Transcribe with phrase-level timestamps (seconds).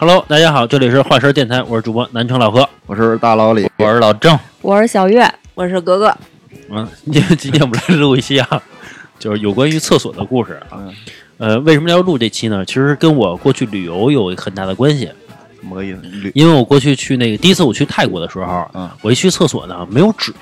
[0.00, 2.68] Hello，大家好，这里是华神电台，我是主播南城老何。
[2.98, 6.12] 我是大老李，我是老郑，我是小月，我是格格。
[6.68, 8.60] 嗯，今天今天我们来录一期啊，
[9.20, 10.78] 就是有关于厕所的故事啊。
[10.78, 10.94] 嗯，
[11.38, 12.64] 呃，为什么要录这期呢？
[12.64, 15.08] 其实跟我过去旅游有很大的关系，
[15.60, 16.32] 什么个意思？
[16.34, 20.34] 因为我过去去那个第一次我去泰国的时候，嗯我一去厕所呢没有纸，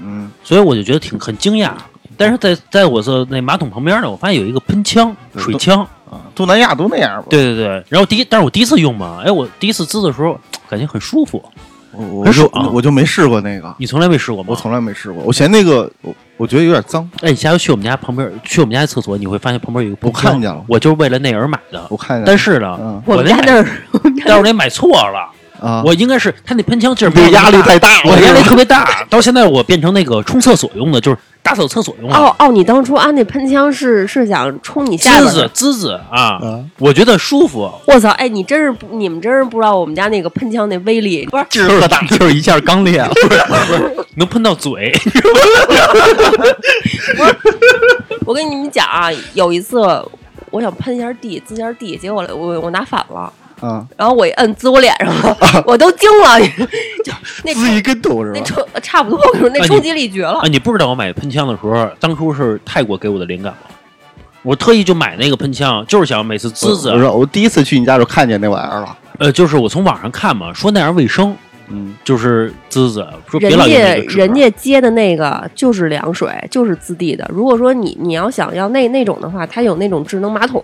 [0.00, 1.72] 嗯所以我就觉得挺很惊讶。
[2.16, 5.86] 但是在在我的那马桶旁边呢，我发现有一个喷枪，水枪。
[6.10, 11.44] 啊，东南亚都那样吧？，对对对，然后第一，但是我第一次用嘛，哎，我第一次滋的时候感觉很舒服。
[11.96, 14.48] 我我就我就没试过那个，你从来没试过吗？
[14.50, 21.86] 我从来没试过，我嫌那个我我觉得有点脏，哎，你下回去我们家旁边，去我们家厕所，你会发现旁边有一个我看见了我就是为了那而买的。
[21.90, 23.66] 我看见了，但是呢，嗯我们家那那儿，
[24.24, 32.16] 但是我那买错了，啊，我应该是他那喷枪劲儿这压力太大了，我压力特别大，到现在我变成那个冲厕所用的，就是打扫厕所用的。
[32.16, 35.48] 哦哦，你当初安那喷枪是是想冲你下滋滋边的？
[35.48, 37.70] 滋滋啊嗯，我觉得舒服。
[37.86, 38.10] 我操！
[38.10, 41.44] 哎，你真是，你们真是不知道我们家那个喷枪那威力，不是？
[41.50, 43.10] 劲儿特大，就是一下刚裂了。
[44.16, 44.92] 能喷到嘴，
[48.24, 49.80] 我跟你们讲啊，有一次
[50.50, 56.40] 我想喷一下地，滋一下地，结果我我拿反了，啊，然后我一摁滋我脸上了，我都惊了，
[57.04, 57.12] 就
[57.44, 58.38] 那滋一跟头是吧？
[58.38, 60.48] 那冲差不多，那冲击力绝了啊，。
[60.48, 63.58] 你不知道我买喷枪的时候，当初是泰国给我的灵感吗？
[64.42, 71.34] 我特意就买那个喷枪，就是想每次滋滋我，说我第一次去你家就看见那玩意儿了，呃，就是我从网上看嘛，说那样卫生，
[71.68, 73.74] 嗯，就是滋滋，说别人老人
[74.06, 77.26] 家人家接的那个就是凉水，就是滋地的。
[77.32, 80.62] 如果说你你要想要那那种的话，它有那种智能马桶，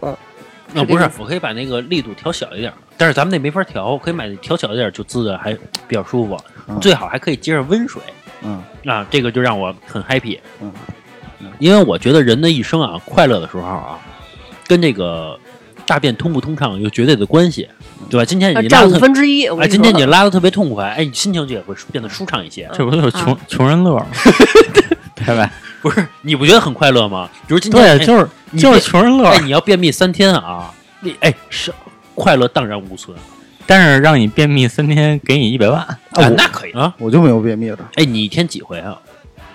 [0.72, 5.52] 那不是我可以把那个力度调小一点，但是咱们那没法调，可以买调小一点，就滋的还
[5.88, 6.38] 比较舒服，
[6.68, 8.00] 嗯最好还可以接上温水
[8.42, 10.38] 嗯啊，这个就让我很 happy。
[10.60, 10.72] 嗯，
[11.58, 13.98] 因为我觉得人的一生啊，快乐的时候啊，
[14.66, 15.38] 跟这个
[15.86, 17.68] 大便通不通畅有绝对的关系，
[18.08, 18.24] 对吧？
[18.24, 19.46] 今天你拉的特，分之一。
[19.48, 22.70] 哎，今天你拉的特别痛快，哎，你心情就也会变得舒畅一些。
[22.72, 24.06] 这不就是穷穷人乐吗？
[25.26, 25.50] 对吧？
[25.82, 27.28] 不是，你不觉得很快乐吗？
[27.46, 29.38] 比如今天，对，哎就是就是穷人乐哎，。
[29.40, 30.70] 你要便秘三天啊，
[31.00, 31.72] 你哎是
[32.14, 33.16] 快乐荡然无存
[33.66, 35.80] 但是让你便秘三天，给你一百万。
[35.80, 36.92] 啊，那可以啊。
[36.98, 38.96] 我就没有便秘的，哎，你一天几回啊？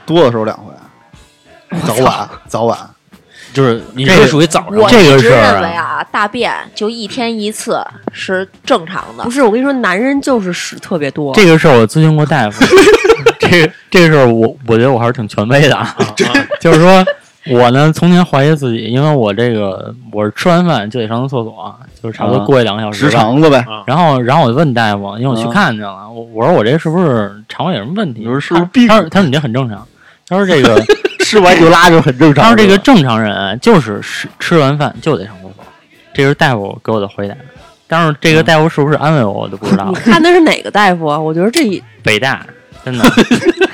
[0.05, 0.73] 多的时候两回，
[1.85, 2.77] 早晚早晚，
[3.53, 9.31] 就是你这属于早上我这个一直事儿啊认为啊，大便就一天一次是正常的不。
[9.31, 11.33] 是，我跟你说，男人就是屎特别多。
[11.33, 12.63] 这个事儿我咨询过大夫，
[13.39, 15.95] 这这个事儿我我觉得我还是挺权威的啊。
[15.97, 16.13] 啊
[16.59, 17.05] 就是说
[17.47, 23.21] 我呢，从前怀疑自己，因为我这个我是吃完饭就得上厕所，就是差不多啊过一两个小时直吧。
[23.21, 28.21] 肠子呗，啊然后，然后我就问大夫，因为我去啊看去了，我我说我这是不是肠胃有什么问题？
[28.21, 29.85] 你说是不是他病他说他说你这很正常。
[30.27, 30.81] 他说这个
[31.23, 32.43] 吃完就拉就很正常。
[32.43, 35.63] 他说这个正常人就是吃吃完饭就得上厕所，
[36.15, 37.35] 这是大夫给我的回答。
[37.87, 40.01] 但是这个大夫是不是安慰我，我都不知道你了。
[40.01, 41.19] 看的是哪个大夫啊？
[41.19, 42.43] 我觉得这一北大
[42.85, 43.03] 真的，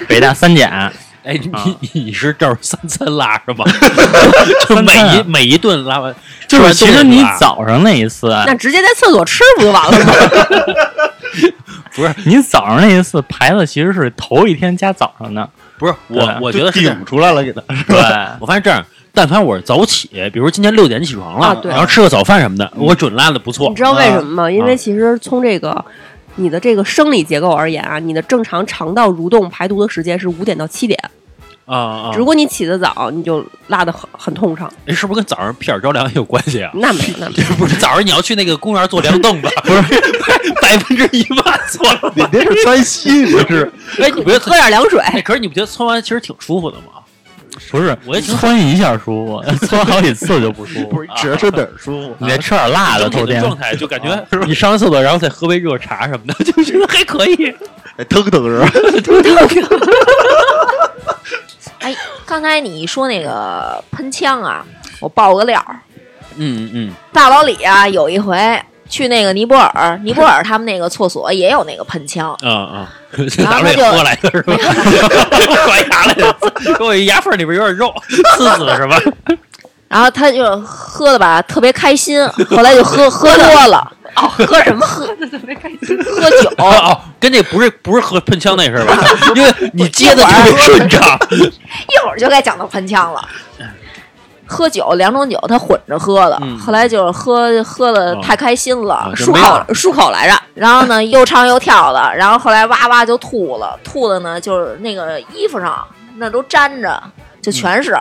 [0.08, 0.92] 北大三甲，
[1.24, 1.62] 哎，啊。
[1.66, 3.66] 你你你是照三餐拉是吧？
[4.70, 6.16] 就每一每一顿拉完，
[6.48, 10.14] 就是其实你早早上那一次，那直接在厕所吃不就完了吗？
[11.94, 17.62] 不是你早上那一次排的其实是头一天加早上的，不是我，我觉得是顶出来了，给他。
[17.86, 17.98] 对，
[18.40, 18.84] 我发现这样，
[19.14, 23.68] 但凡我是早起，比如今天六点起床了，然后吃个早饭什么的，我准拉的不错。
[23.70, 23.76] 你。
[23.76, 24.52] 知道为什么吗？
[24.52, 25.84] 因啊为其实从这个
[26.42, 31.00] 你的这个生理结构而言啊，你的正常肠道蠕动排毒的时间是五点到七点。
[31.66, 32.12] 啊啊！
[32.18, 34.70] 如果你起得早，你就拉的很很通畅。
[34.88, 36.72] 哎，是不是跟早上屁眼着凉也有关系啊？
[36.74, 37.36] 那没那没。
[37.58, 39.82] 不是早上你要去那个公园坐凉凳子，不是
[40.62, 42.12] 百分之一万错了。
[42.16, 43.72] 你这是三七，你这是
[44.02, 47.00] 哎，你不觉得喝点凉水，哎，可是你不觉得搓完其实挺舒服的吗？
[47.70, 50.88] 不是我也挺窜一下舒服， 窜好几次就不舒服。
[50.88, 52.16] 不是只是哪儿舒服？
[52.20, 57.54] 你得吃点辣的，头天状态就感觉 你上完厕所，然后再喝杯热茶什么的，就觉得还可以。
[57.98, 58.72] 哎腾腾是吧？
[61.80, 64.66] 哎，刚才你说那个喷枪啊，
[65.00, 65.80] 我爆个料儿，
[66.38, 68.36] 嗯嗯，大老李啊，有一回
[68.92, 72.94] 去那个尼泊尔，尼泊尔他们那个厕所也有那个喷枪，啊啊，
[73.40, 74.56] 然后拿来就喝来的 是吧？
[75.66, 76.36] 刮牙来的，
[76.78, 77.92] 给我牙缝里边有点肉，
[78.36, 79.00] 刺死了是吧？
[79.88, 85.98] 然后他就喝的吧特别开心，后来就喝喝多了，哦，喝什么喝的特别开心？
[86.04, 88.98] 喝酒，哦哦，跟这不是不是喝喷枪那是吧？
[89.36, 91.18] 因为你接的特别顺畅。
[91.32, 93.22] 一会儿就该讲到喷枪了。
[94.52, 96.60] 喝酒两种酒，他混着喝的，嗯。
[96.60, 105.88] 后来就是喝喝的太开心了，漱口漱口来着，然后呢又唱又跳的，然后后来哇哇就吐了，吐的呢就是那个衣服上
[106.18, 107.02] 那都粘着，
[107.42, 107.98] 就全是。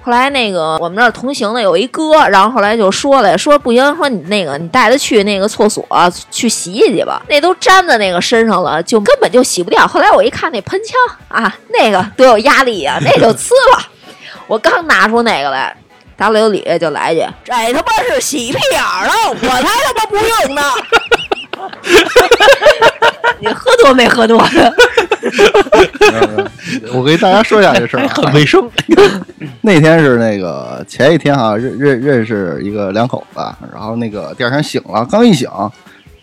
[0.00, 5.84] 后来那个我们那儿同行的有一哥，然后后来就说了，说不行，说你那个你带他去那个厕所
[6.30, 9.86] 去洗洗去吧，那都粘在那个身上了，就根本就洗不掉。
[9.86, 10.96] 后来我一看那喷枪
[11.28, 13.82] 啊，那个多有压力呀、那就呲了。
[14.46, 15.76] 我刚拿出那个来，
[16.16, 20.62] 大刘里就来一句：“这他妈是洗屁眼儿的，我才他妈不用呢。
[23.40, 24.74] ”你喝多没喝多的？
[26.92, 28.08] 我给大家说一下这事儿啊。
[28.14, 28.68] 很卫生。
[29.60, 33.40] 那天是那个前一天哈、认认认识一个两口子，
[33.72, 35.48] 然后那个第二天醒了，刚一醒，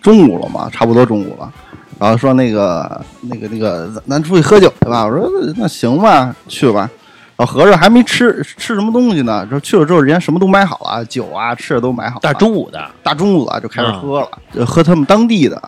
[0.02, 1.52] 中午了嘛，差不多中午了，
[2.00, 6.90] 然后说那个那个那个咱咱出去喝酒去吧，我说那行吧，去吧。
[7.38, 12.22] 然后合着还没吃吃什么东西呢，这去了之后，人家什么都买好了，酒啊吃的都买好了。
[12.22, 15.62] 大中午的，大中午的就开始喝了，就喝他们当地的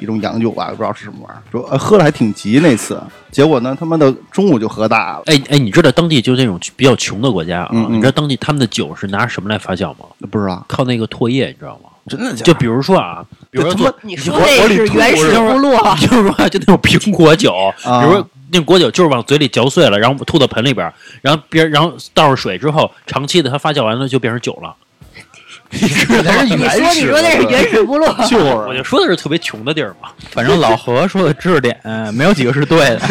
[0.00, 1.40] 一种洋酒吧，不知道是什么玩意儿。
[1.50, 10.04] 说、呃、喝的还挺急那次，结果呢，他妈的中午就喝大了，哎哎，你知道当地就是那种比较穷的国家啊，嗯嗯你知道当地他们的酒是拿什么来发酵吗？
[10.30, 11.88] 不知道靠那个唾液，你知道吗？
[12.06, 12.44] 真的假的？
[12.44, 17.52] 就比如说啊，比如说这他妈你说那是原始部落，就是说就那种苹果酒，
[17.84, 20.92] 啊比如说那果酒就是往嘴里嚼碎了，然后吐到盆里边，
[21.22, 24.74] 然后别然后倒上水之后，长期的它发酵完了就变成酒了。
[25.70, 25.92] 你原
[26.40, 30.08] 始说你说那是原始部落， 就是我就说的是特别穷的地儿嘛。
[30.30, 31.78] 反正老何说的知识点
[32.14, 33.00] 没有几个是对的。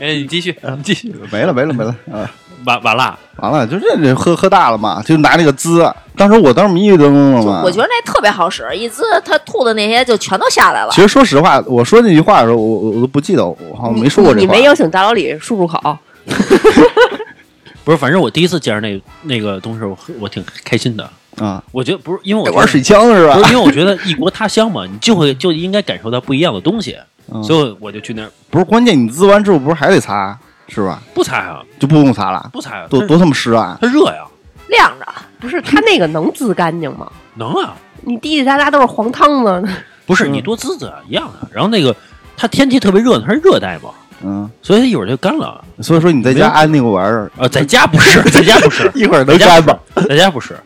[0.00, 2.28] 哎，你继续，你继续，没了没了没了啊！
[2.66, 7.62] 完完了，完了，就这这喝喝大了嘛，就拿那个滋，当时我当时迷迷瞪瞪了嘛。
[7.64, 11.00] 我觉得那特别好使，一滋他吐的那些就全都下来了其。
[11.00, 14.44] 实说实话，我说那句话的时候，我我我都不记得，我好像没说过这话。
[14.44, 15.78] 你没邀请大老李漱漱口，
[17.84, 21.08] 不是，反正我第一次见着那那个东西，我我挺开心的。
[21.38, 21.62] 啊？
[21.70, 23.34] 我觉得不是，因为我玩水枪是吧？
[23.34, 26.96] 不是因为我觉得异国他乡嘛，你就会就应该感受到不一样的东西，
[27.32, 30.36] 嗯所以我就去那儿不是关键，你滋完之后不是还得擦
[30.68, 31.02] 是吧？
[31.14, 33.78] 不擦啊，就不用擦了，不擦啊，多多他妈湿啊！
[33.80, 34.24] 它热呀，
[34.68, 35.06] 晾着，
[35.40, 37.10] 不是它那个能滋干净吗？
[37.34, 39.68] 能啊，你滴滴答答都是黄汤子，
[40.06, 41.48] 不是你多滋滋啊一样的。
[41.52, 41.94] 然后那个
[42.36, 43.90] 它天气特别热，它是热带嘛，
[44.24, 45.62] 嗯，所以它一会儿就干了。
[45.80, 49.80] 所以说你在家安那个玩意儿，呃，在家不是， 在家不是，一会儿在家不能干吧？
[50.08, 50.56] 在家不是。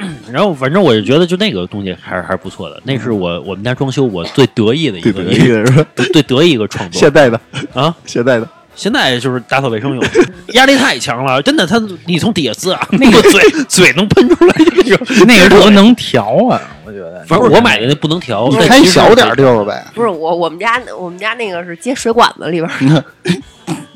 [0.32, 5.84] 然后反正我就觉得就那个东西还是还是不错的，那是我我们家装修我最得意的一个一个是吧？
[6.12, 7.38] 最得意一个创作现代的
[7.74, 7.94] 啊。
[8.06, 10.02] 现代的，现在就是打扫卫生用，
[10.54, 15.06] 压力太强了，真的，他你从底下滋啊，那个嘴 嘴能喷出来那种。
[15.26, 17.24] 那个时候能调啊，我觉得。
[17.26, 19.84] 反正我买的那不能调，你开小点儿地儿呗。
[19.94, 23.04] 不是我我们家我们家那个是接水管子里边儿，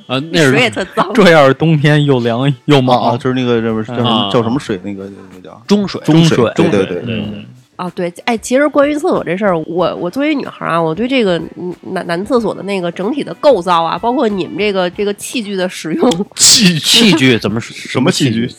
[0.06, 1.10] 啊，那水也是特脏。
[1.14, 4.78] 这要是冬天又凉又啊啊，就是那个这不叫什啊么叫什么水？
[4.84, 7.44] 那个那个叫中水，中水对对对对，嗯
[7.76, 18.48] 啊，对，哎，其实关于厕所这事儿，我我作为女孩儿啊，我对这个嗯男男厕所的那个整体的构造啊，包括你们这个这个器具的使用， 器器具怎么 什什么器具？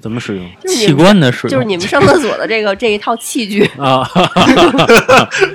[0.00, 3.68] 怎么使用器官的使用，就是你们上厕所的这个这一套器具。
[3.76, 4.08] 啊？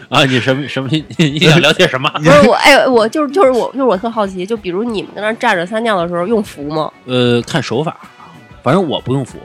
[0.10, 0.90] 啊，你什么什么？
[1.18, 2.12] 你想了解什么？
[2.20, 6.92] 不是我，哎，我就是就是我就是我特好奇，就比如你们在那儿站着撒尿的时候用扶吗？
[7.06, 7.98] 呃，看手法，
[8.62, 9.40] 反正我不用扶。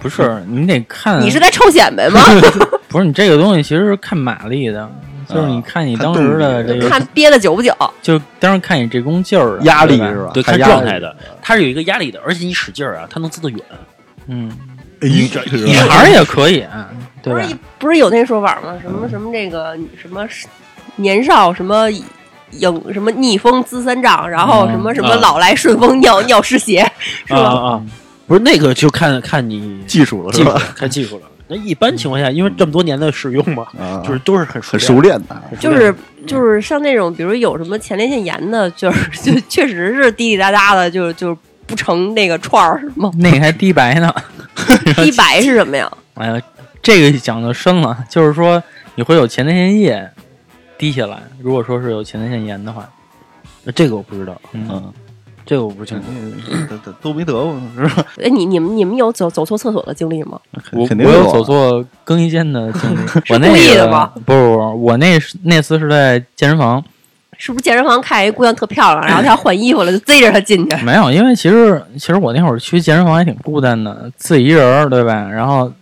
[0.00, 2.20] 不是你得看，你是在臭显摆吗？
[2.88, 4.90] 不是你这个东西其实是看马力的，
[5.28, 7.72] 就是你看你当时的这个，看憋的久不久？
[8.00, 10.30] 就当时看你这功劲儿啊压力是吧？
[10.32, 13.60] 对，看状态的，它是有一个压力的，而且你使劲儿啊，它能滋得远。
[14.26, 14.50] 嗯，
[15.00, 16.88] 女孩儿也可以，啊
[17.22, 17.56] 对吧不是？
[17.78, 18.74] 不是有那说法吗？
[18.80, 20.26] 什么什么这个什么
[20.96, 21.90] 年少什么
[22.52, 26.90] 影什么逆风滋三丈，然后嗯什么什么啊老来顺风尿尿湿鞋，
[27.26, 27.40] 是吧？
[27.40, 27.82] 啊啊，
[28.28, 31.22] 不是那个就看看你技术了技术是吧？，看技术了。
[31.48, 35.42] 那一般情况下，因为这么多年的使用嘛，啊， 就是都是很很熟熟练的。
[35.58, 35.92] 就是
[36.26, 43.10] 就是像那种，比如有什么前列腺炎的，就是 就确实是滴滴答答的，就就不成那个串儿是吗？
[43.16, 44.14] 那个还滴白呢。
[44.96, 45.90] 滴白是什么呀？
[46.14, 46.42] 哎呀，
[46.82, 48.62] 这个讲的深了，就是说
[48.96, 50.10] 你会有前列腺液
[50.76, 51.22] 滴下来。
[51.40, 52.86] 如果说是有前列腺炎的话，
[53.64, 53.72] 练。
[53.74, 54.92] 这个我不知道，嗯，嗯，
[55.48, 56.04] 这个我不清楚。
[56.68, 58.04] 都都都没得过是吧？
[58.22, 60.38] 哎，你你们你们有走走错厕所的经历吗？
[60.72, 62.98] 我肯定我有啊走错更衣间的经历。
[63.32, 66.84] 我那故意的个吗不不不，我那那次是在健身房，
[67.38, 70.76] 是不是健身房看一姑娘特漂亮，然后她要换衣服了，就追着她进去？
[70.84, 75.26] 没有，因为其实其实我那会儿去健身房还挺孤单的，自己一人儿，对吧？
[75.30, 75.72] 然后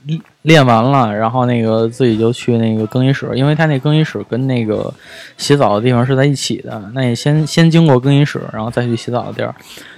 [0.46, 4.94] 练完了，然后那个自己就去那个更衣室，因为他那更衣室跟那个
[5.36, 9.52] 洗澡的地方是在一起的，那也先先经过更衣室，然后再去洗澡的地儿。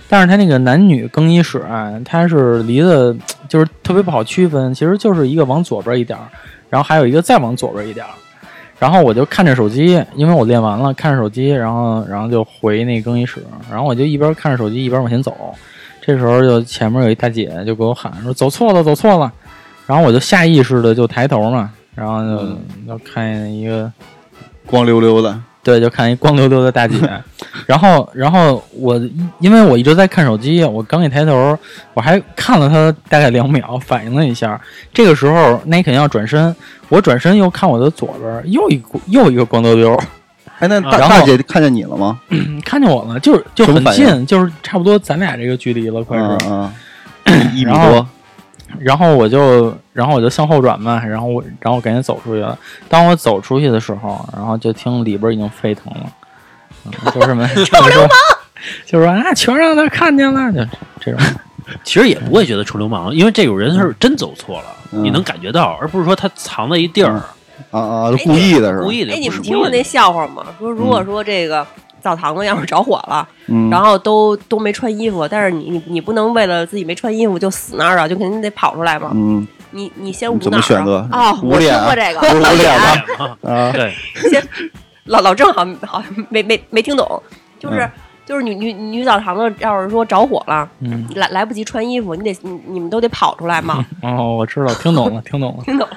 [0.09, 3.15] 但是他那个男女更衣室啊，它是离的，
[3.47, 6.19] 就是特别不好区分，其实就是一个往左边一点，
[6.71, 8.07] 然后还有一个再往左边一点。
[8.79, 15.37] 然后我就看着手机，因为我练完了，看着手机，然后然后就回那更衣室，然后我就一边看着手机一边往前走。
[16.01, 19.31] 这时候就前面有一大姐就给我喊说走错了，走错了。
[19.89, 22.47] 然后我就下意识的就抬头嘛，然后就
[22.87, 23.91] 就看见一个
[24.67, 26.97] 光溜溜的，对，就看一光溜溜的大姐，
[27.65, 29.01] 然后，然后我
[29.41, 31.59] 因为我一直在看手机，我刚一抬头，
[31.95, 34.61] 我还看了她大概两秒， 反应了一下。
[34.93, 36.55] 这个时候，那你肯定要转身，
[36.91, 39.99] 我转身又看我的左边，又一又一个光溜溜，
[40.59, 42.21] 哎，那啊大然后大姐看见你了吗？
[42.63, 46.25] 看见我了，就是就很近，就是差不多咱俩这个距离了，快是。
[46.47, 46.71] 嗯
[47.25, 48.07] 嗯， 一米多，
[48.79, 52.59] 然后我就，然后我就向后转嘛，然后我，然后我赶紧走出去了。
[52.89, 56.01] 当我走出去的时候，然后就听里边已经沸腾了，
[56.85, 58.09] 嗯、就是们 就是说，
[58.87, 60.61] 就是说啊，全让他看见了，就
[61.01, 61.21] 这种。
[61.85, 67.13] 其实也不会觉得臭流氓，因为这种人是真走错了，嗯你能感觉到，而不是说他藏在一地儿，
[67.71, 68.91] 啊啊，故意的是吧故？
[68.91, 69.13] 意的。
[69.13, 70.47] 哎，你们听过那笑话吗？
[70.59, 71.67] 说如果说这个
[72.01, 79.11] 澡堂子要是着火了，嗯，然后都都没穿衣服，但是你你你不能为了自己没穿衣服就死那儿啊，就肯定得跑出来嘛。
[79.15, 80.61] 嗯你你先怎捂哪儿啊？
[80.61, 81.09] 么选择？
[81.13, 82.95] 哦，我捂脸啊听过这个，捂脸吧？
[83.43, 83.95] 对嘛啊，对，
[84.31, 84.43] 先
[85.05, 87.23] 老老郑好像好像没没没听懂，
[87.59, 87.91] 就是、嗯
[88.29, 93.83] 就是女女女澡堂子要是说着火了，嗯，来来不及穿衣服，你得你你们都得跑出来嘛。
[94.03, 95.65] 哦，我知道，听懂了， 听懂了。
[95.65, 95.89] 听懂？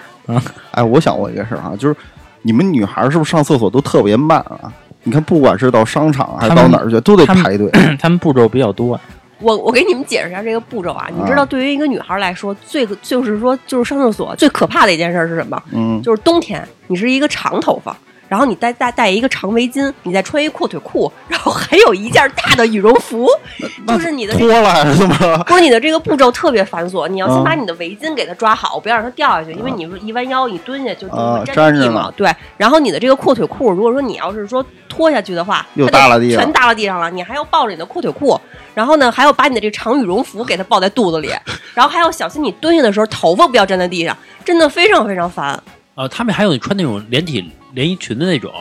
[0.72, 1.96] 哎，我想过一个事儿啊，就是
[2.42, 4.72] 你们女孩儿是不是上厕所都特别慢啊？
[5.04, 7.70] 你看，不管是到商场还是到哪儿去，都得排队。
[8.00, 9.00] 他们步骤比较多，
[9.40, 15.62] 我我给你们解释一下这个步骤啊，你知道对于一个女孩来说，最就是说就是上厕所最可怕的一件事是什么？
[15.72, 17.98] 嗯，就是冬天，你是一个长头发，
[18.32, 23.28] 然后你再再带一个长围巾，你再穿一阔腿裤， 然后还有一件大的羽绒服，
[23.86, 24.62] 就是你的这脱个。
[24.62, 25.38] 了还是怎么着？
[25.44, 31.18] 不是你的这个步骤特别繁琐，你要先嗯把你的围巾给它抓好，不要让它掉下去，因为你一弯腰，你蹲下就粘
[31.54, 31.72] 上了。
[31.74, 38.40] 地嘛对，然后你的这个阔腿裤，如果说你要是说脱下去的话，又它就耷拉地上全耷拉地上了，你还要抱着你的阔腿裤，
[38.74, 41.34] 然后呢还要把你的这长羽绒服给它抱在肚子里，
[41.74, 45.62] 然后还要小心你蹲下的时候头发不要粘在地上，真的非常非常烦。
[45.96, 48.52] 呃，他们还有穿那种连体连衣裙的那种，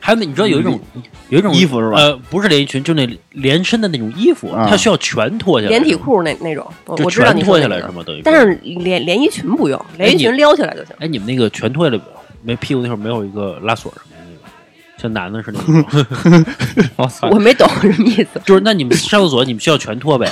[0.00, 0.80] 还有那你知道有一种
[1.28, 8.02] 有一种衣服是吧呃，不是连衣裙，就那连身的那种衣服，啊它需要全脱下来，连体裤那那种，我知道全你脱下来是吗？
[8.06, 10.94] 等于说，但是连连衣裙不用，连衣裙撩起来就行。
[10.98, 12.02] 哎，你们那个全脱下来
[12.42, 16.44] 没屁股那会儿没有一个拉锁什么的那个，像男的似的那种，
[16.96, 18.40] 我操我没懂什么意思。
[18.44, 20.28] 就是那你们上厕所你们需要全脱呗？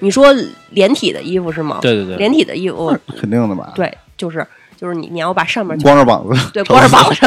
[0.00, 0.26] 你说
[0.70, 1.78] 连体的衣服是吗？
[1.82, 3.72] 对对对，连体的衣服， 肯定的吧？
[3.74, 4.46] 对，就是
[4.84, 7.26] 就是你你要把上面光着膀子，对光着膀子。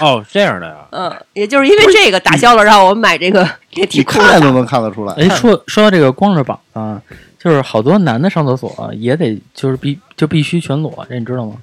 [0.00, 0.74] 哦，这样的呀。
[0.90, 5.14] 嗯，也就是因为这个打消了让我买这个连 体你裤的看都能看得出来。
[5.14, 7.00] 哎，说说到这个光着膀子啊，
[7.38, 11.54] 就是好多男的上厕所也得就是必就必须全裸，这你知道吗？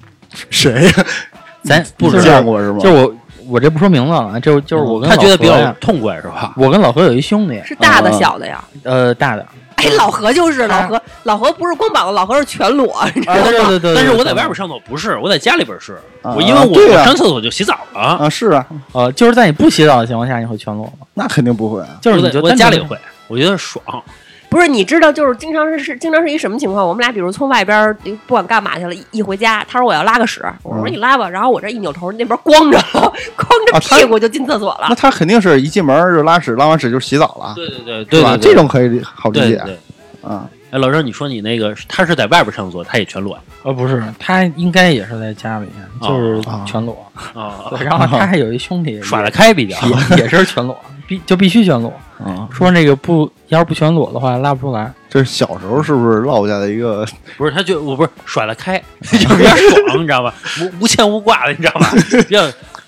[0.50, 0.92] 谁呀？
[1.62, 2.80] 咱不就是见过是吗？
[2.80, 3.16] 就我
[3.46, 6.52] 我这不说名字了，就就是我跟他觉得比较痛快是吧？
[6.56, 8.64] 我跟老何有一兄弟，是大的啊小的呀。
[8.82, 9.46] 呃，大的，
[9.84, 13.44] 哎，老何就是老何，老何不是光膀子，老何是全裸，你知道啊，吗？
[13.44, 21.06] 对对对，但是我在外边上厕所不是，我在家里边是，啊我因为我上厕所就洗澡了，啊，是啊，呃，就是在你不洗澡的情况下，你会全裸吗？
[21.14, 21.88] 那肯定不会啊。
[22.00, 22.96] 就是你我家里会，
[23.28, 23.82] 我觉得爽。
[24.54, 26.86] 不是，你知道，就是经常是是经常是一什么情况？
[26.86, 27.92] 我们俩比如从外边儿
[28.26, 32.84] 不管干嘛去了，一一回家，他说我要拉个屎，我说嗯你拉吧，然后我这一扭头，那边光着了，
[33.34, 34.94] 光着屁股就进厕所了那。
[34.94, 38.36] 他肯定是一进门就拉屎，拉完屎就洗澡了，对对对对吧？
[38.36, 39.78] 对对，这种可以好理解对对。
[40.30, 40.48] 啊。
[40.70, 45.66] 哎，老郑，你说你那个他是在外边上厕所，他也全裸呃，不是，他应该也是在家里，
[46.02, 47.06] 就是哦全裸。
[47.32, 49.76] 啊，对，然后 他还有一兄弟耍得开比较。
[50.16, 51.92] 也也是全裸，必就必须全裸。
[52.18, 54.92] 啊，说那个不，要是不全裸的话，拉不出来。
[55.08, 57.04] 这是小时候是不是落下的一个？
[57.36, 60.32] 不是，他就我不是甩了开， 就比较爽，你知道吧？
[60.60, 61.90] 无无牵无挂的，你知道吧？
[62.28, 62.42] 比较，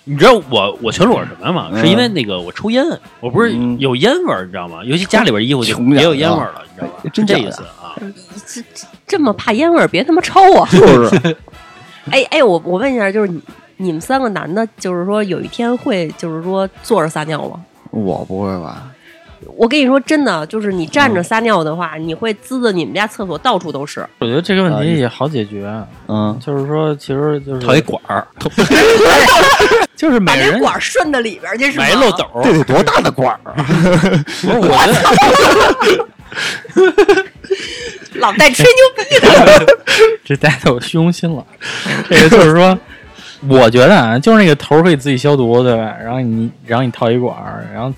[0.05, 1.69] 你知道我我全裸是什么吗？
[1.73, 2.85] 嗯是因为那个我抽烟，
[3.21, 4.79] 我不是嗯有烟味儿，你知道吗？
[4.85, 7.11] 尤其家里边衣服就也有烟味儿了，你知道吧？
[7.13, 7.95] 真这意思啊？
[8.47, 10.69] 这这这么怕烟味儿，别他妈抽啊！
[10.71, 11.37] 就是
[12.11, 13.41] 哎哎，我我问一下，就是你
[13.79, 17.61] 你们三个男的，就是说有一天会就是说坐着撒尿吗？
[18.05, 18.91] 我不会吧？
[19.55, 24.05] 我跟你说真的，就是你站着撒尿的话，你会滋的你们家厕所到处都是。
[24.19, 25.71] 我觉得这个问啊题也好解决，
[26.09, 28.27] 嗯，就是说，其实就是套一管儿，
[29.95, 31.85] 就是把那每人管儿顺到里边儿去是吗？
[31.85, 33.65] 买漏斗儿，这得多大的管儿啊？
[34.43, 34.69] 不是我
[38.17, 39.67] 老带吹牛逼的。
[40.25, 41.45] 这带有虚荣心了。
[42.09, 42.77] 这个就是说，
[43.49, 45.95] 我觉得啊，就是那个头儿可以自己消毒，对吧？
[46.03, 47.93] 然后你，然后你套一管儿，然后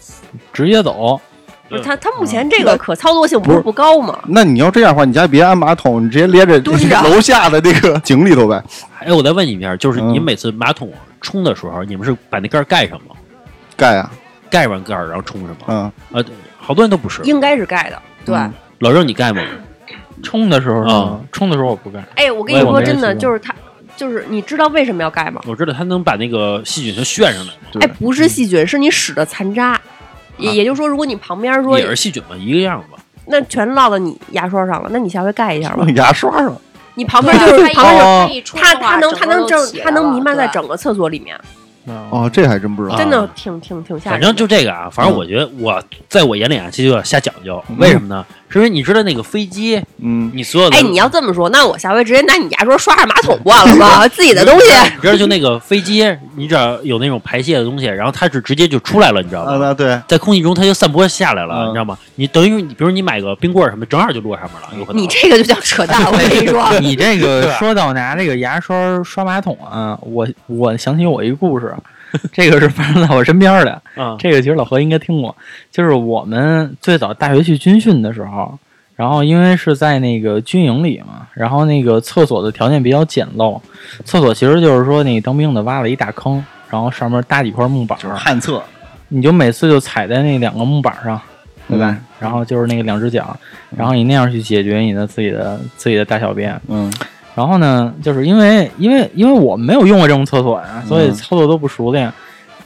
[0.52, 1.20] 直接走。
[1.68, 4.18] 不是他，他目前这个可操作性不是不高吗？
[4.26, 6.58] 那你要这样的话，你家别安马桶，你直接连着
[7.02, 8.62] 楼下的那个井里头呗。
[9.00, 10.90] 哎，我再问你一下，就是你嗯每次马桶
[11.20, 13.14] 冲的时候，你们是把那盖儿盖上吗？
[13.76, 14.10] 盖啊，
[14.48, 15.58] 盖完盖儿然后冲是吗？
[15.66, 15.76] 嗯，
[16.10, 16.26] 啊，对
[16.58, 17.22] 好多人都不是。
[17.24, 18.00] 应该是盖的。
[18.24, 19.42] 对，嗯老郑，你盖吗？
[20.22, 22.02] 冲的时候呢啊，冲的时候我不盖。
[22.16, 23.54] 哎，我跟你说真的，就是他，
[23.98, 25.42] 就是你知道为什么要盖吗？
[25.44, 29.78] 我知道它能把那个细菌全炫上来，对哎，不是细菌，是你屎的残渣。
[30.38, 32.96] 也也就是说，如果你旁边说也是细菌嘛，一个样吧。
[33.26, 35.84] 那全落到你牙刷上了，那你下回盖一下吧。
[35.96, 36.56] 牙刷上，
[36.94, 41.36] 你旁边就是它 一旁边哦它它它能它能正它能弥漫在整个个厕所里面，
[42.10, 42.94] 哦，这还真不知道。
[42.94, 44.26] 啊真的挺挺挺吓反人的。
[44.28, 47.60] 正就这个啊，反正我觉得我在我眼里啊，这就要瞎讲究。
[47.78, 48.24] 为什么呢？
[48.48, 54.06] 是因为你知道那个飞机，嗯，你所有的哎，你要这么说，那我下回直接拿你牙刷刷上马桶不完了吗？
[54.08, 54.66] 自己的东西。
[54.94, 56.04] 你知道就那个飞机，
[56.36, 59.58] 你只要有那种排泄的东西，然后它是直接就出来了，你知道啊，吗？
[59.66, 61.98] 那对，在空气中它就散播下来了，嗯你知道吗？
[62.14, 65.02] 你等于你比如你买个冰棍儿什么，正好就落上面了，有可能。
[65.02, 66.66] 你这个就叫扯淡，我跟你说。
[66.80, 71.74] 你这个说到拿这个牙刷刷马桶啊，我我想起我一个故事，
[72.32, 73.82] 这个是发生在我身边的。
[73.94, 75.34] 啊，这个其实老何应该听过，
[75.70, 78.58] 就是我们最早大学去军训的时候，
[78.96, 83.60] 然后因为是在那个军营里嘛，然后那个厕所的条件比较简陋，
[84.04, 88.62] 厕所其实就是说那当兵的挖了一大坑，然后上面搭几块木板就是，旱厕，
[89.08, 91.20] 你就每次就踩在那两个木板上，
[91.68, 91.90] 对吧？
[91.90, 93.38] 嗯然后就是那个两只脚，
[93.76, 96.60] 然后你那样去解决你的自己的自己的大小便。
[96.66, 96.92] 嗯
[97.38, 102.12] 然后呢，就是因为因为因为我们没有用过这种厕所呀，所以嗯操作都不熟练。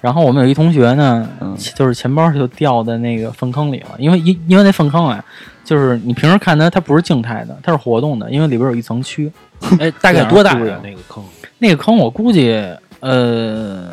[0.01, 5.23] 然后我们有一同学呢，嗯就是钱包就掉在那个粪坑里了，因为因因为那粪坑啊，
[5.63, 9.31] 就是你平时看它它不是静态的，它是活动的，因为里边有一层蛆。
[9.79, 10.55] 哎，大概多大？
[10.55, 11.23] 那个坑？
[11.59, 12.67] 那个坑我估计
[13.01, 13.91] 呃，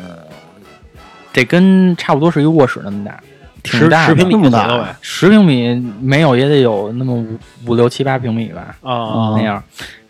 [1.30, 3.20] 得跟差不多是一个卧室那么大，
[3.62, 4.96] 挺十大的十平米那么大。
[5.02, 9.62] 十平米没有也得有那么五五六七八平米吧，啊那样。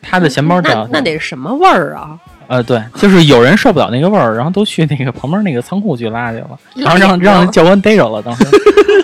[0.03, 2.19] 他的钱包那掉，那得什么味儿啊？
[2.49, 8.21] 呃，对，就是有人受不了那个味儿，然后都去那个旁边那个仓库去拉去了，然后让让教官逮着了。
[8.21, 8.45] 当时，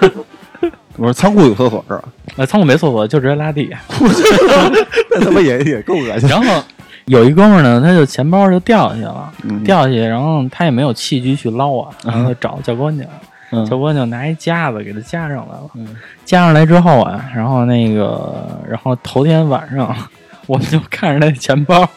[0.96, 2.02] 我说仓库有厕所是吧？
[2.36, 3.70] 呃，仓库没厕所，就直接拉地。
[5.12, 6.28] 那他妈也也够恶心。
[6.28, 6.62] 然后
[7.04, 13.10] 有一哥们儿呢，他就钱包就掉下去了，嗯掉下去，然后他也没有器具去捞啊，然后就找教官去了。
[13.52, 15.70] 嗯教官就拿一夹子给他夹上来了。
[15.74, 15.86] 嗯
[16.24, 19.96] 夹上来之后啊，然后那个，然后头天晚上
[20.46, 21.88] 我们就看着那钱包，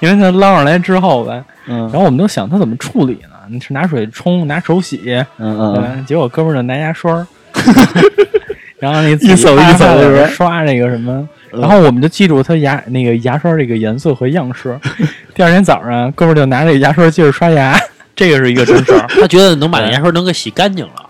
[0.00, 3.28] 因为他捞上来之后呗，嗯然后我们就想他怎么处理呢？
[3.48, 7.26] 你是拿水冲，拿手洗，嗯对吧嗯，结果哥们儿就拿牙刷儿，
[8.78, 11.12] 然后那一手一手的是刷那个什么，
[11.52, 14.78] 嗯然后我们就记住他牙那个牙刷这个颜色和样式。
[15.34, 17.78] 第二天早上，哥们儿就拿这个牙刷接着刷牙，
[18.16, 19.06] 这个是一个真事儿。
[19.20, 21.06] 他觉得能把那牙刷能给洗干净了，哇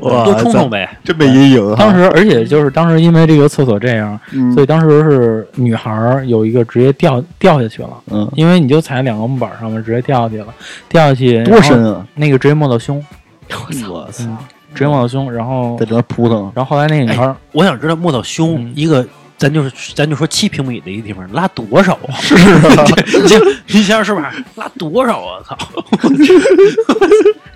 [0.00, 0.88] 多冲冲呗。
[1.04, 1.84] 真没阴影哈。
[1.84, 10.46] 当时，而且就是当时因为这个厕所这样，嗯，所以当时是女孩儿有一个直接掉掉下去了，嗯，因为你就踩两个木板上面直接掉下去了，
[10.88, 11.84] 掉下去多深？
[11.92, 12.06] 啊！
[12.14, 13.04] 那个直接没到胸，
[13.88, 14.36] 我操，嗯，
[14.74, 19.06] 直接没到胸，然后在这儿扑腾，然后后来那个女孩儿我想知道摸到胸嗯一个，
[19.36, 22.14] 咱就是咱就说七平米的一个地方拉多少啊？
[22.20, 22.84] 是啊，
[23.26, 24.32] 就你想想是吧？
[24.56, 25.40] 拉多少啊？
[25.46, 25.56] 操！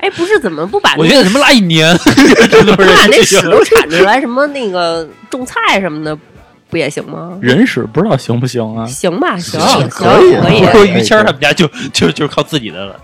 [0.03, 6.19] 哎，不是，怎么不把我觉得他妈拉一年，不把那屎都铲出来，什么那个种菜什么的，
[6.69, 7.38] 不也行吗？
[7.41, 8.85] 人屎不知道行不行啊？
[8.87, 10.65] 行吧，行行行可以可以。
[10.73, 12.99] 说于谦他们家就就就靠自己的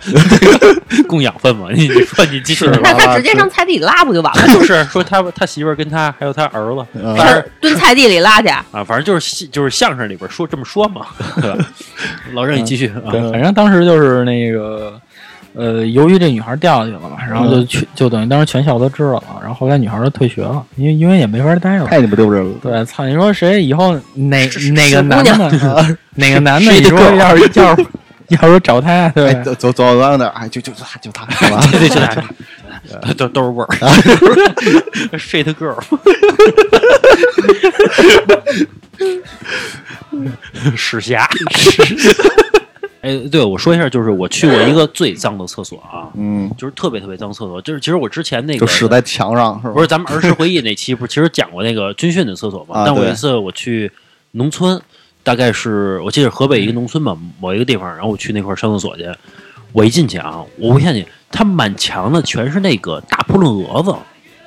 [1.07, 1.69] 供养分嘛。
[1.73, 4.55] 你你说你继续是那他直接上菜地里拉不就完了？
[4.55, 11.07] 就是说他他媳妇儿跟他还有他儿子，嗯反正蹲菜地里拉去，啊，反正就是就是相声里边说这么说嘛，
[11.41, 11.59] 对吧？
[12.35, 15.01] 老郑你继续啊，对，反正当时就是那个，
[15.55, 21.87] 呃，由于这女孩掉下去了嘛，然后就去就等于当时全校都知道了，然后后来女孩就退学了，因为因为也没法待了。
[21.87, 22.55] 太你妈丢人了。
[22.63, 23.05] 对，操！
[23.07, 25.33] 你说谁以后哪哪个男的
[25.73, 27.87] 啊哪个男的，你说要是要是
[28.29, 29.35] 要是找他，对？
[29.43, 31.61] 走走走到那儿，哎，就就他就他，是吧？
[31.73, 31.99] 对 对
[33.03, 33.69] 对， 都都是味儿
[35.19, 35.77] ，shit girl，
[40.77, 41.29] 屎侠。
[43.09, 49.73] 哎，对，我说一下，就是我去过一个最脏的厕所啊，嗯，就是特别特别脏厕所，就是其实我之前那个就屎在墙上，是吧？
[49.73, 52.81] 不是咱们儿时回忆那期不是其实讲过那个军训的厕所吗？
[52.81, 53.91] 啊对但我有一次我去
[54.33, 54.79] 农村，
[55.23, 59.09] 大概是我记得河北一个农村吧，某一个地方，然后我去那块儿上厕所去，
[59.73, 63.95] 我一进去啊，我不骗你，它满墙的全是那个大扑棱蛾子，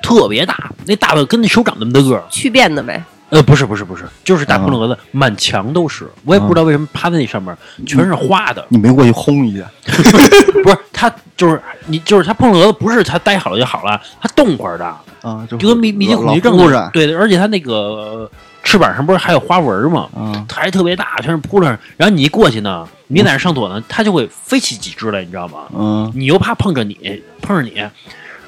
[0.02, 2.22] 特别大，那大的跟那手掌那么大个儿。
[2.30, 3.02] 去便的呗。
[3.32, 6.06] 呃，不是不是不是，就是大碰棱子，满墙都是。
[6.26, 9.64] 我也不知道为什么趴在那上面全是花的，你没过去轰一下？
[10.62, 14.84] 不是它就是你就是它碰棱子，不是它待好了就好了，它动会儿的，
[15.22, 18.30] 啊，就就跟密密集恐惧症似的对的，而且它那个
[18.62, 20.08] 翅膀上不是还有花纹吗？
[20.14, 21.70] 啊，它还特别大，全是扑棱。
[21.96, 25.60] 然后你一过去呢，你在那上锁呢，它就会飞起几只来，你知道吗？
[25.74, 27.82] 嗯你又怕碰着你，碰着你，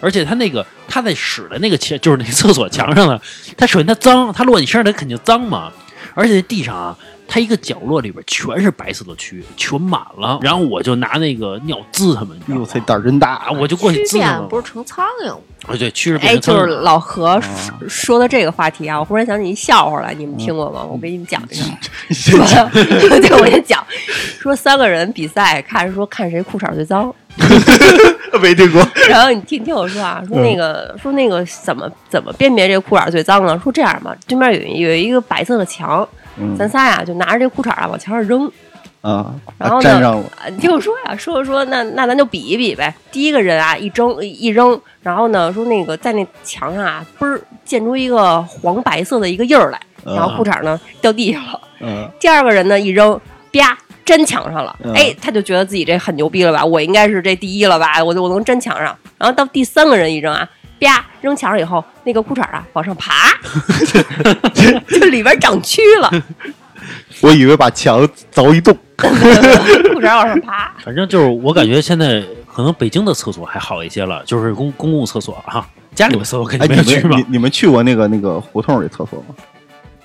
[0.01, 3.21] 而且他那个他在使的那个墙，就是那个厕所墙上的，
[3.57, 5.73] 他首先他脏，他落你身上他肯定脏嘛，
[6.15, 13.35] 而且地上啊，他一个角落里边全是白色的蛆，全满了，然后我就拿那个尿滋他们，哟，这胆儿真大。
[13.35, 15.29] 啊，我就过去蛆滋他们，变不是成苍蝇。
[15.31, 15.39] 吗？
[15.67, 20.85] 啊对，蛆是变哎，就是老何说说的这个话题啊，我忽然想起一笑话来，你们听过吗？
[20.85, 21.65] 我给你们讲一下。
[22.71, 23.83] 对，我先讲，
[24.39, 27.13] 说三个人比赛，看说看谁裤衩最脏。
[28.43, 28.83] 没听过。
[29.09, 33.59] 然后你听听我说啊，说那个说那个怎么怎么辨别这个裤衩最脏呢？
[33.63, 38.51] 说这样吧，对面有有一个白色的墙，嗯咱仨呀就拿着这裤衩啊往墙上扔。
[39.01, 42.95] 啊，然后呢你听我说呀，说着说那那咱就比一比呗。
[43.13, 51.61] 第一个人啊一扔一扔，然后呢说那个在那墙上啊嘣儿溅出一个黄白色的一个印儿来，然后裤衩呢掉地下了。
[51.81, 53.21] 嗯第二个人呢一扔，
[53.53, 58.97] 啪粘墙上了，嗯哎，他就觉得自己这很牛逼了吧，我应该是这第一了吧，我就我能粘墙上。
[59.19, 60.49] 然后到第三个人一扔啊，
[60.81, 63.33] 啪扔墙上以后，那个裤衩啊往上爬，
[64.89, 66.11] 就里边长蛆了，
[67.21, 68.77] 我以为把墙凿一洞。
[68.97, 69.07] 裤
[70.01, 70.73] 衩往上爬。
[70.85, 72.23] 反正就是我感觉现在
[72.55, 77.27] 可能北京的厕所还好一些了，就是公公共厕所啊，家里的厕所肯哎，定你没去嘛们你。
[77.31, 79.35] 你们去过那个那个胡同里厕所吗？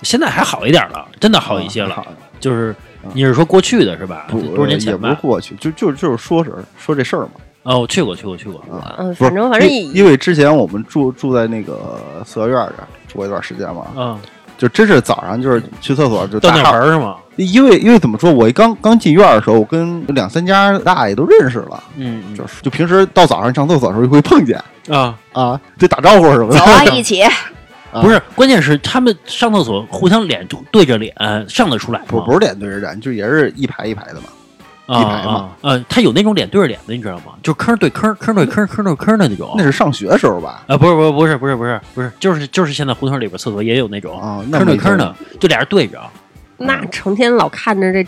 [0.02, 1.94] 现在还好一点了，真的好一些了。
[1.96, 2.06] 好
[2.40, 2.74] 就是
[3.14, 4.26] 你是说过去的是吧？
[4.30, 5.10] 不多少年也前吧？
[5.10, 7.32] 不是过去，就就就是说是说这事儿嘛。
[7.64, 8.60] 哦，我去过，去过，去过。
[8.74, 14.18] 啊，嗯，不是反正反正因因为之前我们住住在那个四合院这儿住过一段时间嘛，嗯，
[14.58, 17.16] 就真是早上就是去厕所就打号门儿是吗？
[17.36, 26.58] 因为因为怎么说，我一刚刚进院儿的时候，我跟两三家大爷都认识了，嗯嗯就是就平时到早上上厕所的时候就会碰见啊，啊，得打招呼什么的。
[26.58, 27.24] 走啊， 一起！
[27.92, 31.14] 啊不是，关键是他们上厕所互相脸对着脸
[31.48, 32.00] 上得出来？
[32.08, 34.28] 不不是脸对着脸，就也是一排一排的嘛。
[34.86, 37.34] 啊一排嘛啊，呃，他有那种脸对着脸的，你知道吗？
[37.44, 39.54] 就坑对坑，坑对坑，坑对坑的那种。
[39.56, 40.64] 那是上学时候吧？
[40.68, 46.02] 啊，不是不是不是不是不是不是，就是就是现在胡同里边厕所也有那种啊，坑对坑的，就俩人对着。
[46.58, 48.04] 那成天老看着这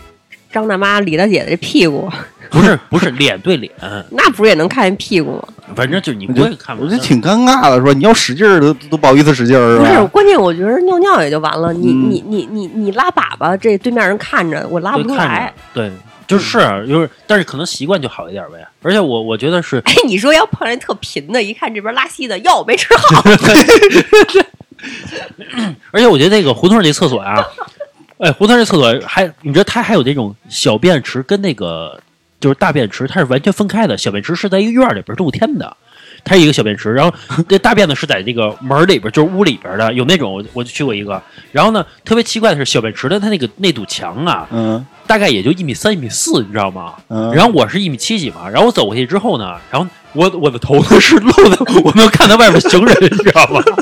[0.52, 2.08] 张大妈、李大姐的这屁股，
[2.50, 3.72] 不是不是脸对脸，
[4.10, 5.48] 那不是也能看见屁股吗？
[5.74, 15.52] 反正就是你我不会看，我觉得挺尴尬的，说你要使劲儿都都不好意思使劲儿，不是，关键我觉得尿尿也就完了，你嗯你你你你拉粑粑，这对面人看着我拉不出来。
[15.72, 15.90] 对，
[16.26, 18.58] 就是就是，但是可能习惯就好一点呗。
[18.82, 23.24] 而且我我觉得是哎，你说要碰人特贫的，一看这边拉稀的，药，没吃好，
[25.90, 27.42] 而且我觉得那个胡同那厕所呀、
[28.22, 32.00] 哎，胡同这厕所还，你知道它还有那种小便池跟那个
[32.38, 33.98] 就是大便池，它是完全分开的。
[33.98, 35.76] 小便池是在一个院儿里边露天的，
[36.22, 37.12] 它是一个小便池，然后
[37.48, 39.92] 这大便呢是在这个门儿里边，就是屋里边的。
[39.92, 46.94] 有那种我我就去过一个，然后呢特别奇怪的是小便池的它那个那堵墙啊，嗯大概也就一米三一米四，你知道吗？
[47.08, 53.62] 嗯，然后我是一米七几嘛，然后我走过去之后呢，然后我我的头呢是露的，我能看到外面行人，你知道吗？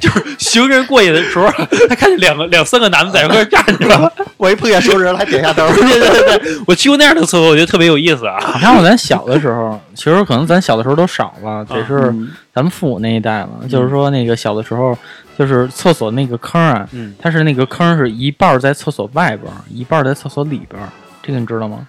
[0.00, 1.50] 就是行人过去的时候，
[1.88, 4.12] 他看见两个两三个男的在那块站着。
[4.36, 8.36] 我一碰见熟人还点下头， 对对对对，我去过那样的厕所，我觉得特别有意思啊。
[8.54, 13.50] 你看我咱小的时候，其实可能咱小的时候都少了，得是嗯咱们父母那一代了。
[13.68, 14.96] 就是说，那个小的时候，
[15.38, 20.80] 就是厕所那个坑啊，嗯，它是那个坑是一半在厕所外边，一半在厕所里边，
[21.22, 21.86] 这个你知道吗？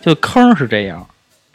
[0.00, 1.06] 就坑是这样，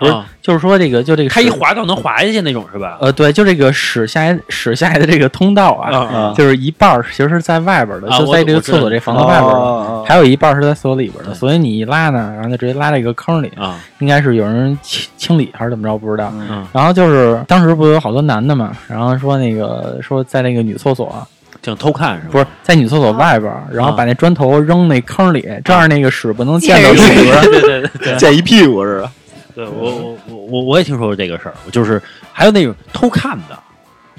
[0.03, 0.25] 不是，啊。
[0.41, 2.97] 就是说这个就这个屎他一滑道能滑下去那种是吧？
[2.99, 11.33] 呃，对，就这个屎下来屎下来的这个通道啊，啊就是一半儿其实是在外边的，啊就在这个厕所这房子外边儿的，哦还有一半儿是在厕所里边的，对。
[11.33, 16.29] 所以你一拉呢，然后就直接拉到一个坑里，啊，应该是有人清清理还是怎么着，不知道。
[16.73, 21.25] 然后就是当时不是有好多男的嘛，然后说那个说在那个女厕所，
[21.63, 22.29] 想偷看是吧？
[22.33, 29.09] 不是在女厕所外边，然后把那砖头扔那坑里，这样那个屎不能溅到溅里边对对对溅一屁股是吧？
[29.55, 33.57] 对，我我我我也听说过这个事儿，就是还有那种偷看的，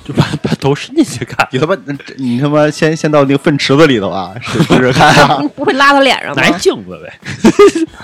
[0.05, 1.77] 就把把头伸进去看，你他妈
[2.19, 5.43] 你他妈先先到那个粪池子里头啊，试试试看啊！
[5.57, 6.51] 不会拉到脸上吗拿？
[6.59, 7.13] 镜子呗。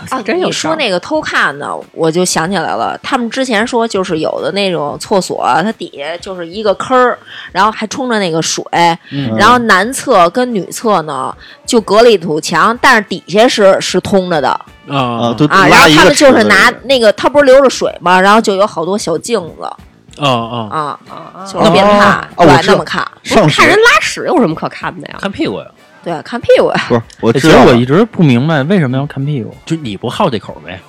[0.09, 2.99] 啊， 真有你说事儿那个偷看呢，我就想起来了。
[3.03, 7.19] 他们之前说，就是有的那种厕所，它底下就是一个坑儿，
[7.53, 8.65] 然后还冲着那个水，
[9.11, 11.35] 嗯然后男厕跟女厕呢
[11.67, 14.49] 就隔了一堵墙，但是底下是是通着的
[14.89, 14.97] 啊，
[15.29, 15.67] 啊都啊。
[15.67, 18.19] 然后他们就是拿那个，它不是流着水吗？
[18.19, 19.71] 然后就有好多小镜子，
[20.20, 20.78] 哦哦，啊，
[21.09, 25.16] 啊就是别看，哦我那么看，上学看人拉屎有什么可看的呀？
[25.20, 25.66] 看屁股呀，
[26.04, 26.85] 对，看屁股呀。
[26.88, 30.80] 不是我其实我一直不明白为什么要看屁股，就你不好这口呗，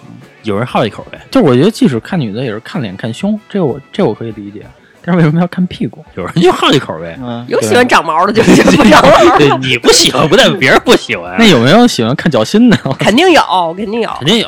[0.43, 4.65] 有人好这口呗，就是我觉得即使看女的也是看脸看胸，这个我这我可以理解，
[5.03, 6.03] 但是为什么要看屁股？
[6.15, 7.17] 有人就好这口呗。
[7.21, 9.37] 嗯，有喜欢长毛的， 就就不长毛。
[9.37, 12.77] 对你不喜欢，不代表别人不喜欢，那有没有喜欢看脚心的？
[12.99, 13.41] 肯定有，
[13.77, 14.09] 肯定有。
[14.19, 14.47] 肯定有，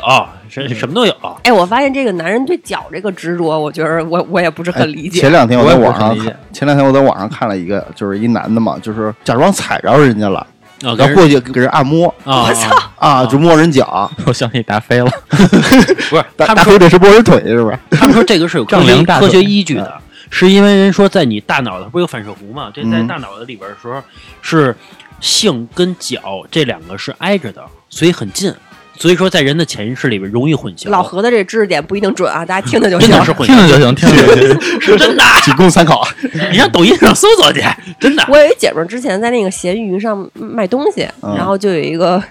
[0.54, 1.14] 什什么都有。
[1.42, 5.20] 哎，我发现这个男人对脚这个执着，我觉得我我也不是很理解。
[5.20, 6.16] 前两天我在网上
[6.52, 10.38] 前两天我在网上看了一个，就是一男的嘛，就是假装踩着人家了，
[10.82, 14.10] 啊，然后过去给人按摩啊，我操啊，就摸人脚。
[14.26, 17.78] 我想起达飞了， 不是他们说飞这是摸人腿是不是？
[17.90, 19.92] 他们说这个是有科学科学依据的，
[20.30, 22.70] 是因为人说在你大脑的不是有反射弧吗？
[22.72, 24.02] 这在嗯大脑的里边的时候
[24.40, 24.74] 是
[25.20, 28.52] 性跟脚这两个是挨着的，所以很近。
[28.96, 30.88] 所以说，在人的潜意识里边容易混淆。
[30.88, 33.08] 老何的这知识点不一定准啊，大家听听就行。
[33.08, 34.80] 真的是混淆，听着就行， 听着就行。
[34.80, 35.22] 是真的。
[35.42, 36.06] 仅供参考。
[36.50, 37.60] 你上抖音上搜索去，
[37.98, 38.24] 真的。
[38.28, 42.22] 我有一姐们儿之前在那个闲鱼上卖东西，嗯然后就有一个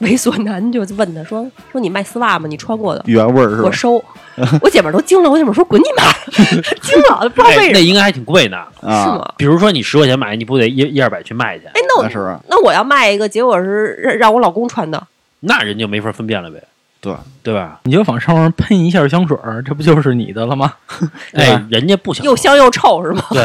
[0.00, 2.46] 猥琐男就问他说：“说你卖丝袜吗？
[2.48, 3.72] 你穿过的，原味儿是吧我？
[3.72, 4.02] 收。”
[4.62, 6.10] 我姐们儿都惊了，我姐们儿说：“滚你妈！”
[6.80, 7.72] 惊了，不知道哎为什么。
[7.74, 8.56] 那应该还挺贵呢。
[8.80, 9.32] 是啊，吗？
[9.36, 11.66] 比如说你十块钱买，你不得一一二百去卖去？
[11.66, 15.06] 哎，那我那是啊那我要卖一个，结果是让让我老公穿的，
[15.44, 16.62] 那人就没法分辨了呗，
[17.00, 17.80] 对，对吧？
[17.82, 20.72] 你就往上面喷一下香水儿，这不就是你的了吗？
[21.34, 23.24] 对哎，人家不想又香又臭，是吗？
[23.30, 23.44] 对，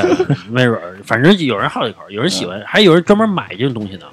[0.50, 4.06] 没准儿，反正有人好这口，有人喜欢，还有人专门买这种东西呢。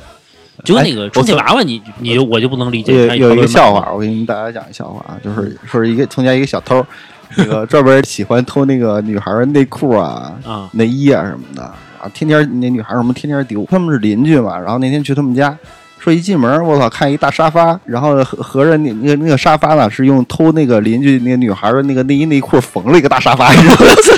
[0.64, 3.08] 就那个充气娃娃，你你我就不能理解。
[3.18, 6.82] 有有一个笑话，我给你们大家讲一笑话啊，就是说一个从前一个小偷，
[7.36, 15.54] 那个专门喜欢偷那个女孩儿内裤啊、啊内衣啊什么的，然后天天那女孩儿什么天天丢，他们是邻居嘛，然后那天去他们家。
[16.04, 23.68] 说一进门，我操，看一大沙发，然后合合着那那个那个沙发呢，是用偷那个邻居那个女孩儿的那个内衣内裤缝了一个大沙发，你知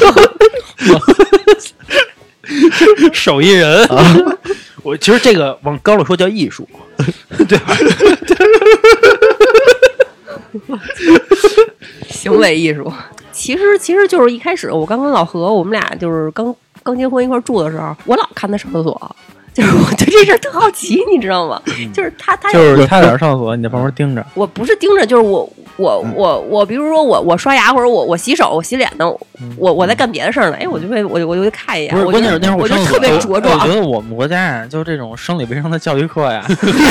[0.01, 0.16] 道吗？
[3.12, 4.03] 手艺人啊。
[4.83, 6.68] 我其实这个往高了说叫艺术，
[7.46, 7.77] 对吧？
[12.11, 12.92] 行为艺术。
[13.31, 19.16] 其实其实就是一开始我刚跟老何，我们俩就是刚刚结婚一块儿住的时候，我老看他上厕所，
[19.57, 21.59] 就是我对这事儿特好奇，你知道吗？
[21.95, 24.23] 就是他他就是他在那上厕所，你在旁边盯着。
[24.35, 29.11] 我不是盯着，就是我我我我，比如说我我刷牙或者我我洗手我洗脸呢，
[29.57, 33.69] 我我在干别的事儿呢，哎，我就会我就我就会看一眼，不是我就关键是那会儿我我就特别着重我觉。
[33.69, 36.45] 得我们国家呀，就这种生理卫生的教育课呀，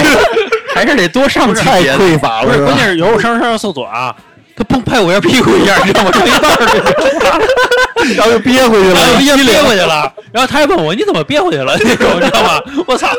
[0.73, 1.93] 还是得多上几太节。
[1.93, 2.65] 匮乏了？
[2.65, 4.15] 关键是有时候上上厕所啊，
[4.55, 6.11] 他砰拍我一下屁股一下，你知道吗？
[6.11, 7.41] 上一半儿，
[8.15, 9.21] 然后又憋回去然后了。
[9.21, 12.61] 一下憋回去了，然后他还问我你怎么憋回去了那种，你知道吗？
[12.87, 13.09] 我操！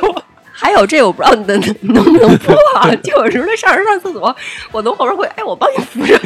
[0.58, 2.88] 还有这我不知道你能能不能播啊？
[3.04, 4.34] 就有时候他上人上厕所，
[4.72, 6.18] 我从后边会，哎，我帮你扶着，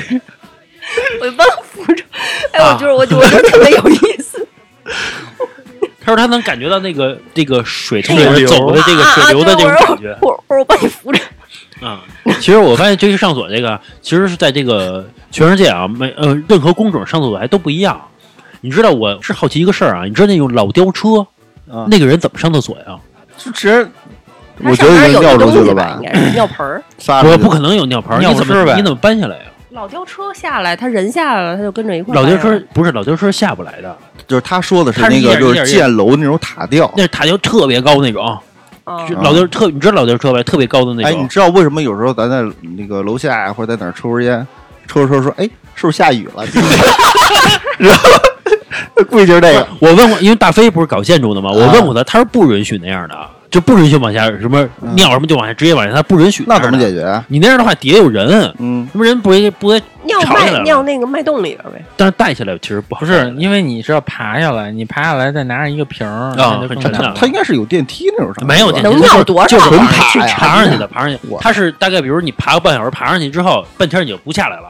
[1.21, 2.05] 我就帮他扶着，
[2.53, 4.47] 哎，我就是我就我觉得特别有意思。
[6.01, 11.21] 他说他能感觉到那个这个水从水里走的这个水流的这种感觉我我说我帮你扶着，
[11.81, 12.01] 啊。
[12.41, 18.01] 其实我发现这个上锁这个，其实是在这个全世界啊，没呃任何工种上厕所还都不一样。
[18.61, 21.27] 你知道我是好奇一个事儿啊，你知道那种老吊车
[21.71, 22.99] 啊那个人怎么上厕所呀？
[23.37, 23.91] 就直接，
[24.63, 26.07] 我觉得已经尿出去了吧应？
[26.07, 26.83] 该是尿盆儿。
[27.25, 29.43] 我不可能有尿盆儿，尿你怎不湿呗么你怎么搬下来呀？
[29.71, 36.93] 老吊车下来，他人下来了，他就跟着一块儿老吊车不是老吊车下不来的，就是他说的是那个，就是建楼那种塔吊。
[36.97, 38.37] 那是塔吊特别高那种，
[38.85, 41.27] 老吊特你知道老吊车呗，特别高的那哎，你。
[41.29, 42.43] 知道为什么有时候咱在
[42.77, 44.47] 那个楼下呀，或者在哪儿抽根烟，
[44.87, 46.45] 抽着抽着说，哎，是不是下雨了？
[47.79, 48.09] 然后
[49.09, 49.67] 估计就是这个。
[49.81, 53.15] 我问过，因为大飞不是搞建筑的吗，我啊问过他，他说不允许那样的，
[53.51, 56.45] 就不允许往下什么嗯尿什么就往下直接往下，他不允许。
[56.47, 56.93] 那怎么解？
[56.93, 57.25] 决啊？
[57.29, 61.85] 你那样的话，底下有人，嗯，什么人不会不会尿脉尿那个脉动里边呗。
[61.97, 71.39] 但是带下来其实不好不是，因为你是要爬下来，你爬下来再拿着一个瓶儿，那就很沉的更难了他应该是有电梯那种上，没有电梯能尿多少就是纯爬爬呀爬上去的，爬上去我。
[71.41, 74.69] 他是大概比如你爬个半小时，爬上去之后，半天你就不下来了。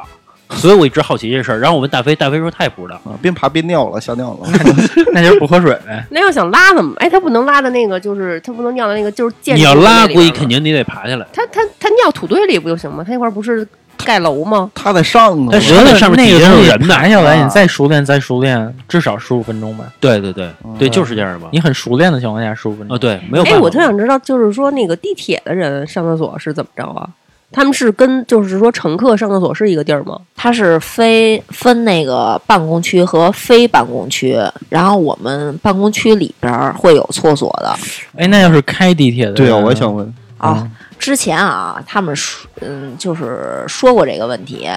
[0.59, 2.97] 所以我一直好奇这事儿，然后我问大飞，大飞说他也不知道。
[3.05, 4.49] 啊边爬边尿了，吓尿了。
[5.13, 6.05] 那就是不喝水呗。
[6.11, 6.95] 那要想拉怎么？
[6.99, 11.27] 哎，他不能拉的那个，就是他不能尿的那个，就是建筑你要拉，估计肯定你得爬下来。
[11.33, 13.03] 他他他尿土堆里不就行吗？
[13.05, 13.67] 他那块儿不是
[14.05, 14.71] 盖楼吗？
[14.75, 19.85] 他在上头呢，但是那上面那个东西下有人呢爬下来，啊你再熟练再熟练，至少十五分钟吧。
[20.01, 21.49] 对对对嗯对，就是这样吧。
[21.53, 22.97] 你很熟练的情况下，十五分钟。
[22.97, 27.09] 啊，对，没有办哎，我特想知道，就是说那个地铁的人上厕所是怎么着啊？
[27.53, 30.19] 他们是跟就是说乘客上厕所是一个地儿吗？
[30.37, 37.77] 它是非分那个办公区和非办公区，然后我们办公区里边儿会有厕所的
[38.17, 40.69] 哎，那要是开地铁的，对啊，我也想问，啊。
[40.99, 44.69] 之前啊，他们说，嗯，就是说过这个问题，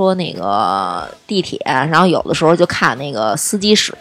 [0.00, 3.92] 说那个地铁，然后有的时候就看那个司机室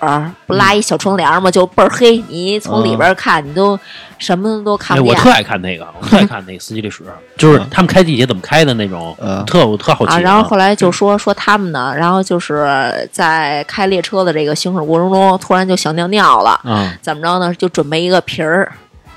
[0.47, 3.77] 不拉一小窗帘嘛，就倍儿黑，你从里边看你都
[4.17, 5.15] 什么都看哎，不见。
[5.17, 7.03] 我特爱看那个，我特爱看那个司机历史，
[7.38, 10.13] 就是他们开地铁怎么开的那种，嗯特我特好奇。
[10.13, 17.53] 啊，然后后来就说说他们呢，然后就是在开列车的这个行驶过程中，突然就想尿尿了，嗯怎么着呢？
[17.55, 18.71] 就准备一个瓶儿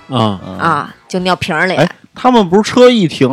[0.08, 1.76] 嗯，嗯，啊，就尿瓶儿里。
[1.76, 3.26] 哎他们不是车一停，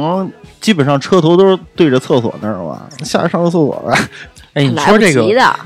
[0.59, 2.81] 基本上车头都是对着厕所那儿吗？
[3.03, 3.97] 下来上个厕所呗。
[4.55, 5.21] 哎，你说这个，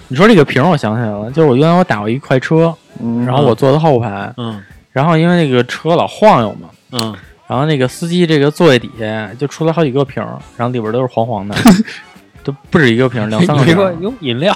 [0.09, 7.15] 你说这个瓶儿，我想起来了，就是我原来我打过一快车，嗯，然后我坐的后排，嗯然后因为那个车老晃悠嘛，嗯，
[7.47, 11.55] 然后那个司机这个座位底下就出来好几个瓶儿，然后里边都是黄黄的，
[12.43, 14.03] 都不止一个瓶儿，两三个你说瓶儿。
[14.03, 14.55] 有饮料，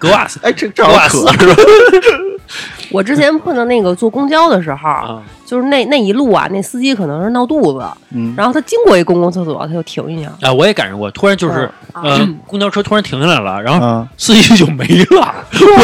[0.00, 1.54] 格瓦斯哎，这正好哇渴塞是吧？
[2.90, 10.32] 我之前碰到那个坐公交的时候，啊，就是那那一路啊，那司机可能是闹肚子，嗯，然后他经过一公共厕所，他就停一下。
[10.40, 15.34] 啊，我也赶上过，突然就是嗯呃，公交车突然停下来了，然后啊，司机就没了，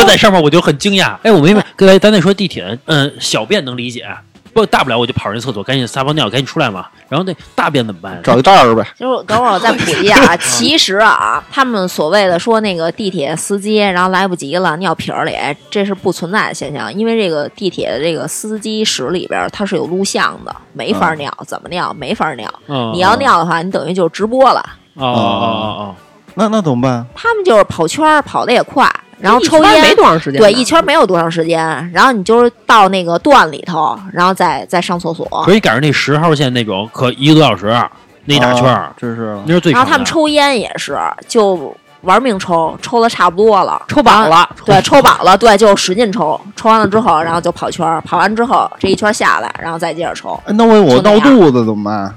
[0.00, 1.16] 我在上面我就很惊讶。
[1.22, 4.06] 哎，我明白，刚才咱那说地铁，嗯，小便能理解，
[4.52, 6.86] 不大不了我就跑人厕所，赶紧撒泡尿，赶紧出来嘛。
[7.08, 8.20] 然后那大便怎么办？
[8.22, 8.86] 找一袋儿呗。
[8.96, 15.34] 就是等会儿我再普及一下啊， 其实啊，他们所谓的说那个地铁司机，然后来不及了尿瓶儿里，
[15.70, 22.48] 这是不存在的现象，因为这个地铁的这个司机室里边儿它是有录像的，没法尿，怎么尿没法尿。
[22.68, 24.60] 嗯，你要尿的话，你等于就是直播了。
[24.94, 25.94] 哦哦哦哦
[26.34, 27.06] 那那怎么办？
[27.14, 28.90] 他们就是跑圈儿，跑的也快，
[29.22, 35.44] 然后抽烟没多长时间，对，一圈没有多长时间，然后你就是到那个段里头，然后再再上厕所哦，。
[35.44, 37.66] 可以赶上那十号线那种，可一个多小时
[38.24, 38.64] 那一大圈
[38.96, 39.72] 这是那是最。
[39.72, 50.38] 然后他们抽烟也是，就玩命抽，抽的差不多了，抽饱了，对，抽饱了，对，就使劲抽，抽完了之后，然后就跑圈儿，跑完之后这一圈下来，然后再接着抽。
[50.46, 52.12] 哎，那我我闹肚子怎么办？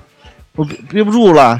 [0.55, 1.59] 我憋憋不住了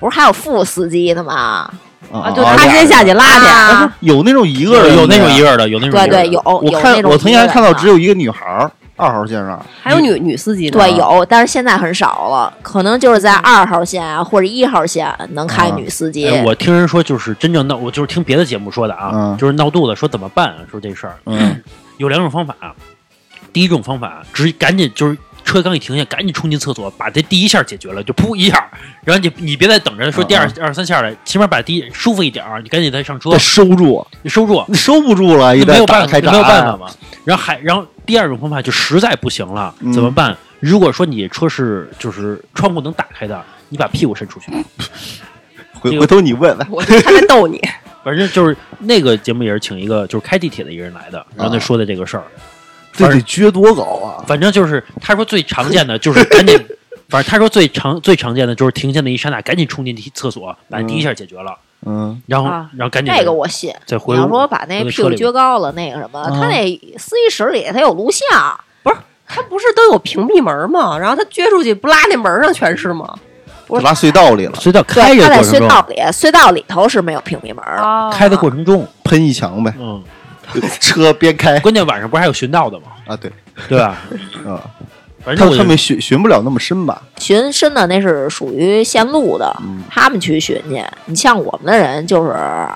[0.00, 1.70] 不是还有副司机的吗？
[2.12, 3.46] 啊啊，就他先下去拉去。
[3.46, 9.64] 啊有那种一个人有那种一个人的，有那种对对，一个人的有我看我曾经还看到只有有一个女孩儿，二号线上。
[9.82, 10.70] 还有女女司机。
[10.70, 16.28] 对有，但是现在很少了，可能就是在二号线啊或者一号线能开啊女司机。
[16.28, 20.54] 哎，我听人说，就是真正闹，我就是听别的节目说的啊，嗯就是闹肚子，说怎么办？
[20.70, 21.60] 说这事儿嗯
[21.98, 22.54] 有两种方法。
[23.50, 25.16] 第一种方法，直赶紧就是
[25.48, 28.70] 车刚一停下，赶紧冲进厕所，把这第一下解决了，就噗一下，
[29.02, 36.86] 然后你你别再等着说第二、二三下了，起码把第一舒服一点儿，你赶紧再上车，收住，你收住，你收不住了，也没有办法，没有办法嘛。
[37.24, 40.36] 然后还然后第二种方法就实在不行了，嗯怎么办？
[40.60, 44.52] 如果说你车是就是窗户能打开的，你把屁股伸出去。
[45.80, 47.60] 回回头你问问，我在逗你。
[48.04, 52.24] 反正就是那个节目也是请一个就是开地铁的一个人来的，然后他说的这个事儿。
[53.06, 54.24] 这得撅多高啊？
[54.26, 56.56] 反正就是他说最常见的就是赶紧，
[57.08, 61.56] 反正他说最常最常见的就是停下那一刹那赶紧冲进厕所，把第一下解决了，
[61.86, 63.72] 嗯，然后、啊然后赶紧这个我信。
[63.86, 66.64] 再回你要说把那屁股撅高了，那个什么，啊他那
[66.98, 70.98] 司机室里他有录像，不是他不是都有屏蔽门吗？
[70.98, 73.14] 然后他撅出去不拉那门上全是吗？
[73.66, 77.82] 不是拉隧道里了，隧道开着，他在着过程中隧道里，隧道里头是没有屏蔽门的。
[77.82, 80.02] 啊开的过程中，喷一墙呗，嗯，
[80.80, 82.86] 车边开关键晚上不是还有巡道的吗？
[83.06, 83.30] 啊，对，
[83.68, 83.96] 对吧？
[84.46, 84.62] 啊，
[85.24, 87.02] 反正他他们巡巡不了那么深吧？
[87.18, 90.82] 巡深的那是属于线路的，嗯他们去巡去。
[91.06, 92.32] 你像我们的人就是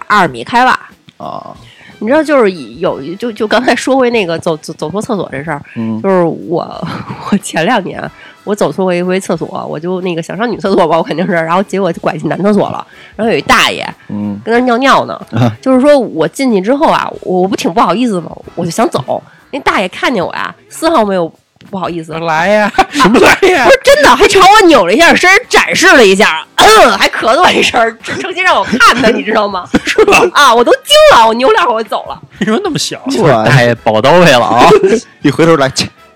[0.07, 0.79] 二米开外，
[1.17, 1.55] 啊，
[1.99, 6.89] 你知道，就是有就就刚才说回那个走走走错厕所这事儿，嗯就是我
[7.31, 8.03] 我前两年
[8.45, 12.85] 我走错过一回厕所，我就那个想上女厕所吧，我肯定是，然后结果就拐进男厕所了，
[13.17, 18.31] 然后有一大爷嗯跟那儿尿尿呢，啊就是说我进去之后啊，我不挺不好意思吗？
[18.55, 21.33] 我就想走，那大爷看见我呀，丝毫没有
[21.71, 23.71] 不好意思，来呀，什么来呀不？
[23.71, 29.65] 是真的，还朝我扭了一下身，展示了一下，嗯，还咳嗽一声，这诚心让我看他，你知道吗？
[29.87, 30.21] 是吧？
[30.35, 32.21] 啊，我都惊了，我扭两会儿我走了。
[32.41, 33.01] 为什么那么小？
[33.45, 34.67] 大爷宝刀位了啊！
[35.23, 35.71] 一回头来，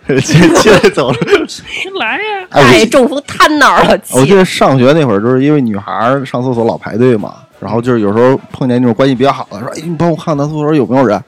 [0.21, 1.19] 切，切切来走了。
[1.99, 2.47] 来呀！
[2.51, 11.23] 哎，中风瘫那儿了，我记得上学那会儿，就是因为女孩儿上厕所老排队嘛，然后就是有时候碰见那种关系比较好的，说：“哎，你帮我看男厕所有没有人。”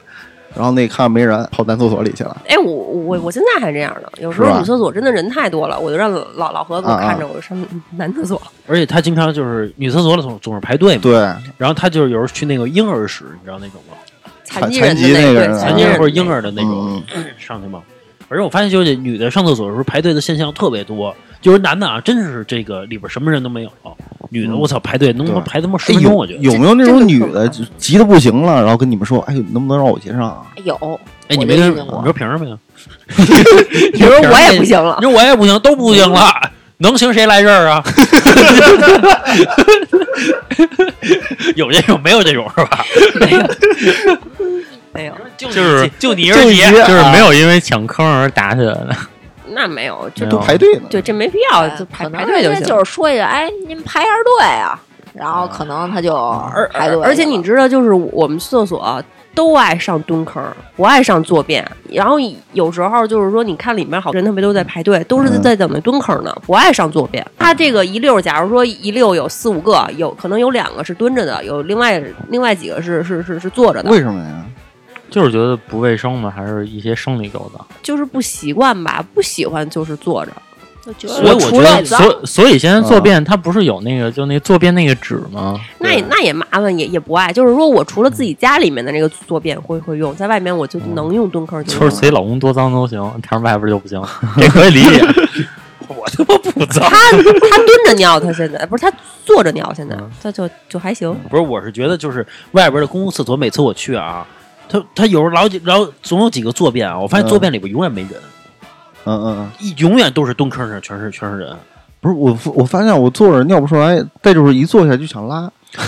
[0.55, 2.35] 然后那看没人，跑男厕所里去了。
[2.47, 7.55] 哎，我我我现在还这样呢，有时候女厕所真的人太多了，我就让老老何给我啊啊看着，我就上
[7.95, 8.41] 男厕所。
[8.67, 11.13] 而且他经常就是女厕所里总总是排队嘛，对，
[11.55, 13.95] 然后他就是有时候去那个婴儿室，你知道那种吗？
[14.43, 17.79] 残疾那个对人啊残疾或者婴儿的那种嗯上去嘛。
[18.29, 23.71] 反正我发现就是女的上厕所的时候排队的现象特别多，就是男的啊，真是这个里边什么人都没有，
[24.29, 26.39] 女的嗯我操排队能不能排他妈十哎分钟，有我觉得。
[26.39, 30.75] 有没有那种女的急的不行了，然后跟你们说：“哎，能不能让我先上啊有。
[31.27, 32.55] 哎，你没跟你就遇见过说凭什么呀？
[33.93, 36.31] 你说我也不行了你，说我也不行，都不行了。
[36.81, 37.83] 能行谁来这儿啊？
[41.57, 42.85] 有这种没有这种是吧？
[44.99, 48.95] 没有，就是就你就你是你，就是没有因为抢坑而打起来的。
[49.51, 50.81] 那没有，这没有都排队呢。
[50.89, 52.63] 对这没必要，就排排队就行。
[52.63, 54.77] 就是说一下，哎，您排下队啊，
[55.13, 59.01] 然后可能他就而排队而且你知道，就是我们厕所
[59.33, 60.43] 都爱上蹲坑，
[60.75, 61.65] 不爱上坐便。
[61.89, 62.17] 然后
[62.53, 67.25] 有时候就是说，你看里面好多人他们都在排队，都是嗯在等着蹲坑呢，不爱上坐便。
[67.37, 74.45] 他这个一溜，假如说一溜有四五个，有可能有两个是蹲着的，有另外另外几个是是是是坐着的，为什么呀？
[75.09, 77.65] 就是觉得不卫生嘛，还是一些生理构造。
[77.81, 80.31] 就是不习惯吧，不喜欢就是坐着。
[80.97, 85.59] 所以我觉得了脏所所以现在坐便它不是有那个就那坐便那个纸吗？
[85.79, 87.31] 那也那也麻烦，也也不爱。
[87.31, 94.01] 就是说我除了自己家里面的那个坐便会会用，在外面我就能用蹲坑就就是用随老公多脏都行，但是外边就不行，
[94.39, 95.01] 这可以理解。
[95.89, 96.89] 我他妈不脏。
[96.89, 98.91] 他他蹲着尿，他现在不是他
[99.25, 101.13] 坐着尿，现在嗯他就就还行。
[101.29, 104.25] 不是，我是觉得就是外边的公共厕所，每次我去啊，
[104.69, 108.11] 他他有时候老几老总有几个坐便啊，我发现坐便里边永远没人，
[109.05, 111.55] 嗯嗯嗯，一永远都是蹲坑上全是全是人。
[112.01, 115.51] 不是我，我发现我坐着尿不出来，再就是一坐下就想拉。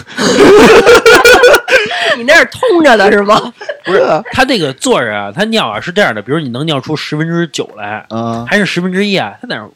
[2.17, 3.53] 你那是通着的是吗？
[3.85, 4.01] 不是
[4.31, 9.69] 他这个坐着啊，他尿啊是这样的，比如你能尿出十分之九来，啊还是十分之一啊，他那儿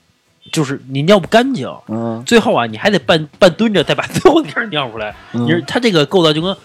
[0.51, 5.15] 就是你尿不干净，嗯最后啊你还得半半蹲着再把 最后那点儿尿出来。
[5.31, 6.55] 你他这个构造就跟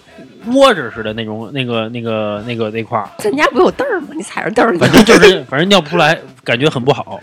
[0.47, 4.09] 窝着似的那种，那个那个那个那块儿，咱家不有凳儿吗？
[4.15, 7.21] 你踩着凳儿反正就是反正尿不出来，感觉很不好，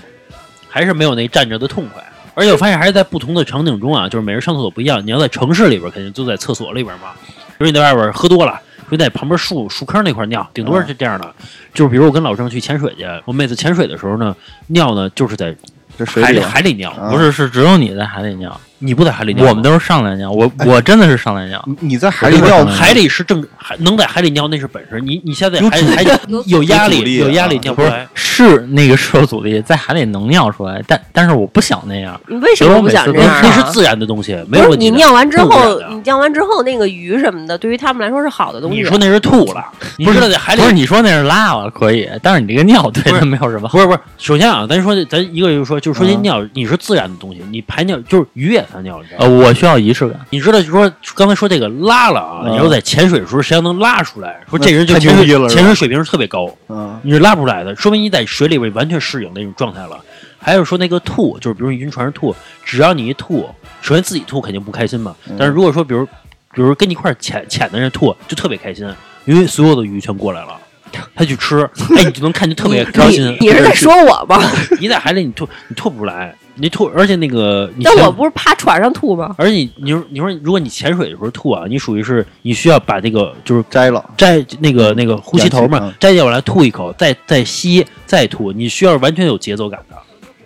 [0.69, 2.03] 还是没有那站着的痛快。
[2.33, 5.03] 而且我发现还是在不同的场景中啊，就是每人上厕所不一样。
[5.03, 7.13] 你要在城市里边，肯定就在厕所里边嘛。
[7.57, 8.61] 比如你在外边喝多了，
[8.91, 11.33] 就在旁边树树坑那块尿，顶多是这样的。
[11.73, 14.35] 就是比如我跟老郑去潜水去，我每次潜水的时候呢，
[14.67, 15.57] 尿呢就是在海里
[15.97, 20.31] 这水里海里尿，啊不是，是只有你在海里尿，你不在海里尿，我们都是上来尿。
[20.31, 24.99] 我我真的是上来尿，你你在海里尿嗯海里是正海能在海里尿那是本事。
[25.01, 28.07] 你你现在有阻海海有压力有有压力啊不是尿不出来。
[28.13, 32.19] 是那个是有阻力，在海里能尿出来，但但是我不想那样。
[32.27, 33.41] 你为什么不想这那样啊？
[33.43, 34.91] 那是自然的东西，没有问题。
[34.91, 38.77] 你尿完之后你尿完之后那个鱼什么的，对于他们来说是好的东西。
[38.77, 39.65] 你说那是吐了，
[40.05, 43.67] 不是在海里不是你说那是拉了可以，但是你这个尿对它没有什么。
[43.69, 50.19] 不是不是，首先啊，咱说咱一个就是说，就是说这嗯尿你是自然的东西，你排尿就是鱼也撒尿，你知道呃，我需要仪式感。
[50.29, 59.99] 你知道，就说刚才说这个拉了啊，嗯你说在潜水的时候谁要能拉出来，说这人就潜水了潜水水平是特别高，嗯你是拉不出来的，说明你在水里边完全适应那种状态了。
[60.39, 63.49] 还有说那个吐，就是比如你晕船上吐，只要你一吐，
[63.81, 66.05] 首先自己吐肯定不开心嘛，嗯但是如果说比如
[66.53, 68.87] 比如跟你一块儿潜潜的人吐，就特别开心，
[69.25, 70.57] 因为所有的鱼全过来了。
[71.13, 73.21] 他去吃，哎，你就能看见特别开心。
[73.41, 74.41] 你你是在说我吗？
[74.79, 79.35] 你在海里你吐你吐不出来，你吐，而且那个你潜但我不是趴船上吐吗？
[79.37, 89.95] 而且你你说你说如果你潜水的时候吐啊，你属于是你需要把那个就是摘了，摘那个那个呼吸头嘛嗯，摘掉来吐一口，再再吸再吐，你需要完全有节奏感的。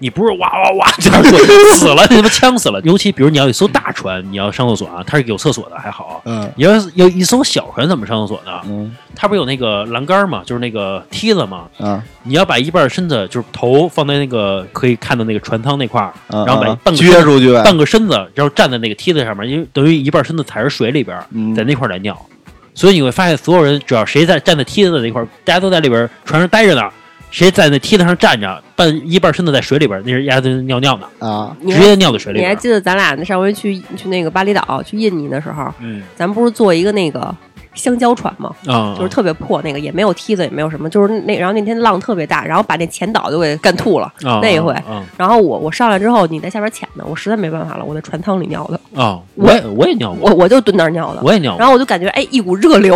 [0.02, 1.38] 你不是哇哇哇这样吐，
[1.78, 2.82] 死了，你他妈呛死了。
[2.82, 6.22] 尤其比如你要一艘大船，你要上厕所啊，它是有厕所的还好。
[6.26, 8.52] 嗯你要是有一艘小船怎么上厕所呢？
[8.66, 11.66] 嗯它不是有那个栏杆嘛，就是那个梯子嘛。
[11.80, 22.18] 嗯你要把一半身子，就是头放在那个可以看到那个船舱那块儿，啊，然后把啊半个撅出去，半个身子，然后站在那个梯子上面，因为等于一半身子踩着水里边，嗯在那块儿来尿。
[22.74, 26.90] 所以你会发现，所有人只要谁在站在梯子的那块，大家都在里边船上待着呢。
[27.32, 32.48] 谁在那梯子上站着，半一半身子在水里边，那是鸭子尿尿呢，啊直接尿在水里边。
[32.50, 37.34] 你还记得咱俩那上回去去那个巴厘岛去印尼的时候，嗯咱不是坐一个那个
[37.74, 38.54] 香蕉船吗？
[38.68, 44.12] 啊，就是特别破，那个也没有梯子，也没有什么，就是那然后那天浪特别大，然后把那前导都给干吐了。
[44.26, 51.22] 啊那一回啊然后我我上来之后，你在下边潜呢，我实在没办法了，我在船舱里尿的，啊，我也我也尿过，我我就蹲那儿尿的。
[51.24, 52.96] 我也尿过然后我就感觉哎，一股热流，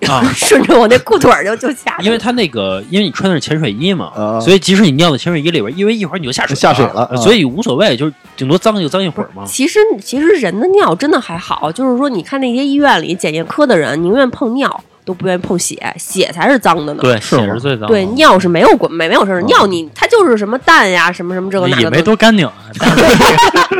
[0.00, 2.06] 然 后顺着我那裤腿儿就就下去。
[2.06, 9.44] 因为它那个，因为你穿的是潜水衣嘛，啊所以即使你尿到潜水衣里边，因为一会儿你就下水下水了啊所以无所谓，就是顶多脏就脏一会儿嘛。
[9.46, 17.00] 其实其实人的尿真的还好，就是说你看那些医院里检验科的人，宁愿碰尿都不愿意碰血，血才是脏的呢。
[17.02, 17.88] 对，血是最脏的。
[17.88, 22.00] 对，尿是没有关没没有事儿，嗯尿你它就是什么蛋呀，什么什么这个那也没。
[22.00, 22.48] 多干净。
[22.78, 23.16] 但是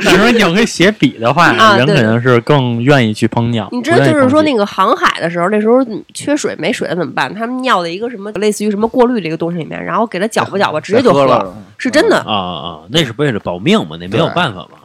[0.04, 3.68] 但是说你要跟血比的话，人肯定是更愿意去碰尿。
[3.72, 7.32] 你知道，就是说那个航海的时候，那时候缺水没水了怎么办？
[7.34, 12.16] 他们尿在一个什么类似于什么过滤的一个东西里面，然后给它搅和搅和，直接就喝了，是真的。
[12.18, 14.78] 啊啊，那是为了保命嘛，那没有办法嘛。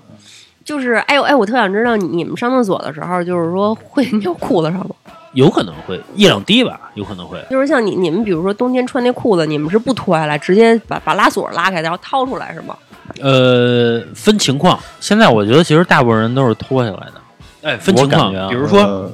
[0.66, 4.96] 就是哎呦哎，我特想知道你们上厕所的时候，就是说会尿裤子上吗？
[5.34, 7.40] 有可能会一两滴吧，有可能会。
[7.50, 12.76] 就是像你你们比如说冬天穿那裤子，你们是不脱下来，直接把把拉锁拉开，然后掏出来是吗？
[13.22, 17.14] 呃，分情况，现在我觉得其实大部分人都是脱下来的。
[17.62, 19.12] 哎，分情况啊，比如说，呃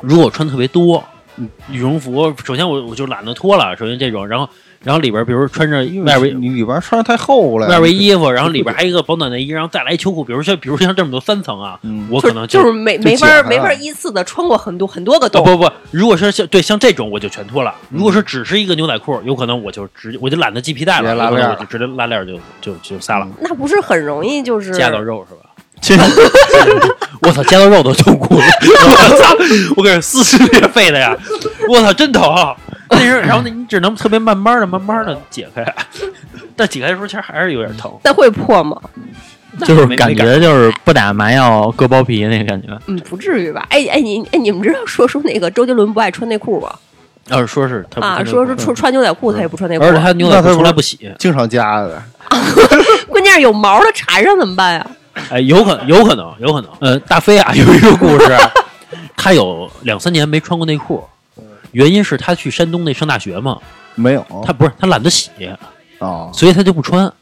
[0.00, 1.02] 如果穿特别多，
[1.36, 4.48] 嗯羽绒服，首先我我就懒得脱了，首先这种，然后
[4.84, 15.44] 然后里边比如穿着外围你里边穿的太厚了，外围衣服，然后里边 还有一个保暖内衣，然后再来秋裤，比如像比如像这么多三层啊，嗯我可能就是没没法没法依次的穿过很多很多个啊洞。
[15.44, 17.74] 不不，如果是像对像这种我就全脱了。
[17.88, 25.50] 如果是只是一个牛仔裤，有可能我就直我就懒得系皮带了，拉链就直接拉链儿就就就撒了，那不是很容易就是夹到肉是吧？
[27.20, 28.42] 我操，夹到肉都痛苦了！
[28.42, 29.36] 我操，
[29.76, 31.14] 我跟你说撕撕裂肺的呀！
[31.68, 32.22] 我操，真疼！
[32.90, 35.64] 那是，然后呢，你只能特别慢慢的、慢慢的解开，
[36.56, 38.80] 但解开的时候其实还是有点疼，那会破吗？
[39.60, 42.68] 就是感觉就是不打麻药割包皮那个感觉。
[42.86, 43.64] 嗯，不至于吧？
[43.70, 46.74] 哎哎，你哎，你们知道说说那个周杰伦不爱穿内裤吗？
[47.28, 52.02] 要是说是他啊，说是穿穿牛仔裤他也不穿内裤，而且他牛仔裤他从来不洗，经常夹的，
[53.08, 54.86] 关键是有毛的缠上怎么办呀？
[55.30, 56.70] 哎，有可能，有可能，有可能。
[56.80, 58.36] 呃，大飞啊，有一个故事，
[59.16, 61.02] 他有两三年没穿过内裤，
[61.74, 63.58] 原因是他去山东那上大学嘛，
[63.94, 65.30] 没有他不是他懒得洗，
[65.98, 66.30] 啊。
[66.32, 67.12] 所以他就不穿，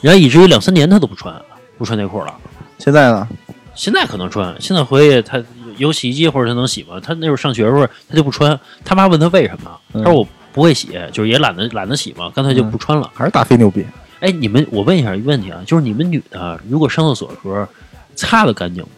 [0.00, 1.34] 然后以至于两三年他都不穿
[1.76, 2.34] 不穿内裤了。
[2.78, 3.28] 现在呢？
[3.74, 5.42] 现在可能穿，现在回去他
[5.76, 6.98] 有洗衣机或者他能洗吗？
[6.98, 13.10] 他那会儿上学的时候他就不穿，他妈问他为什么，他说我不会洗，就是也懒得懒得洗嘛，干脆就不穿了。
[13.14, 13.84] 还是大飞牛逼？
[14.20, 17.66] 哎，你们我问一下一个问题啊，就是你们女的如果上厕所的时候
[18.14, 18.88] 擦的干净吗？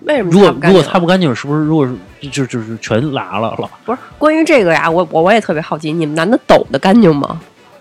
[0.00, 1.94] 为什么如果如果擦不干净是不是如果是
[2.30, 4.90] 就就是全拉了了，不是关于这个呀？
[4.90, 7.40] 我我我也特别好奇，你们男的抖的干净吗？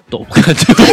[0.09, 0.55] 抖不干净？
[0.76, 0.86] 全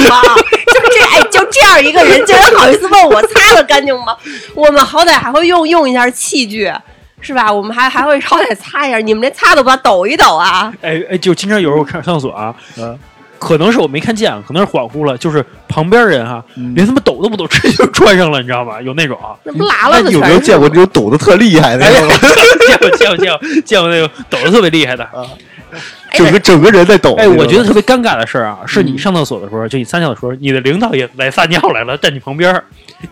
[0.00, 0.20] 是吗？
[0.66, 4.16] 就这哎，就这样一个人，竟然好意思问我擦的干净吗？
[4.54, 6.72] 我们好歹还会用用一下器具，
[7.20, 7.52] 是吧？
[7.52, 10.72] 我们还还会好歹擦一下，你们连擦都不抖一抖啊？
[10.82, 12.98] 哎哎，就经常有时候上上厕所啊，嗯
[13.42, 18.80] 可能是我没看见，可能是恍惚了，就是旁边人哈、嗯连他妈抖都不抖，直接就穿上了，你知道吗？
[18.80, 22.30] 有那种啊，那不拉了的你有没有见过这种抖的特厉害的哎，那种？
[22.68, 25.02] 见过见过见过见过那种抖的特别厉害的。
[25.04, 25.26] 啊
[26.12, 27.14] 整个整个人在抖？
[27.14, 32.62] 哎，我觉得得特别尴尬的事儿啊，是你上厕所的时候，就你撒尿的时候，你的领导也来撒尿来了，站你旁边儿，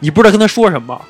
[0.01, 1.01] 你不知道跟他说什么，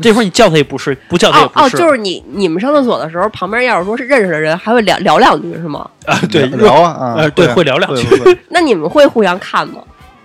[0.00, 5.88] 这会儿你叫他也不是，不叫他也哦哦，不是，就是你你们上厕所的时候，旁边要是说是认识的人，还会聊聊两句是吗？
[6.06, 8.06] 啊，对，聊啊啊呃，对，会聊两句，
[8.48, 9.80] 那你们会互相看吗？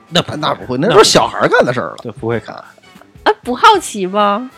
[0.10, 1.96] 那不那不会，那都是小孩干的事儿了。
[2.04, 2.54] 对，不会看。
[2.56, 4.50] 啊，不好奇吗？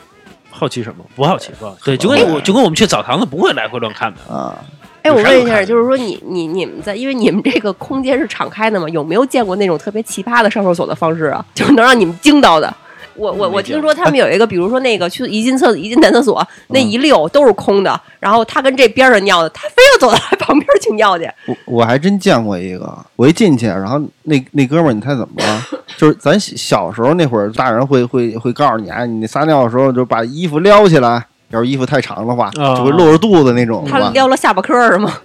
[0.50, 1.04] 好奇什么？
[1.16, 1.82] 不好奇，不好奇。
[1.86, 4.34] 对，就跟我就跟我们去澡堂子不会来回乱看的。
[4.34, 4.58] 啊，
[5.04, 11.46] 哎，我问一下，就是说你你你们在，因为你们这个空间是敞开的嘛，有没有见过那种特别奇葩的上厕所的方式啊？
[11.54, 12.74] 就是能让你们惊到的。
[13.16, 21.30] 我我我听说他们有一个，比如说那个去一进厕一进男厕所，那嗯一溜都是空的，然后他跟这边上尿的，他非要走到他旁边去尿去。
[21.46, 25.62] 我我还真见过一个，我一进去，然后那那哥们儿，你猜怎么了？
[25.98, 34.10] 就是咱小小时候那会儿，大人会会会告诉你啊，你撒尿的时候就把衣服撩起来，要是衣服太长的话，啊就会露着肚子那种，他吧？
[34.14, 35.14] 撩了下巴颏儿是吗？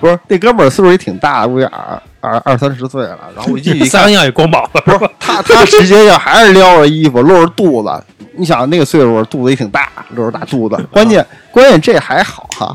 [0.00, 3.18] 不是，那哥们儿岁数也挺大，估计二二二三十岁了。
[3.34, 5.10] 然后我一进去一 看完，尿也光膀子是吧？
[5.18, 7.90] 他他直接就还是撩着衣服，露着肚子。
[8.36, 10.76] 你想那个岁数，肚子也挺大，露着大肚子。
[10.92, 12.72] 关键关键这还好哈，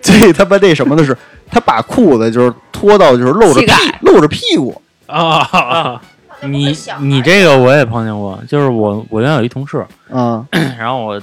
[0.00, 1.14] 最他妈那什么的是，
[1.50, 4.80] 他把裤子就是脱到就是露着屁膝盖露着屁股。
[5.06, 6.00] 啊啊！
[6.42, 10.42] 你你这个我也碰见过，就是我我原来有一同事，嗯
[10.78, 11.20] 然后我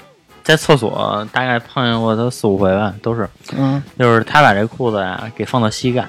[0.48, 3.28] 在厕所大概碰见过他四五回吧，都是
[3.58, 6.08] 嗯，就是他把这裤子呀给放到膝盖，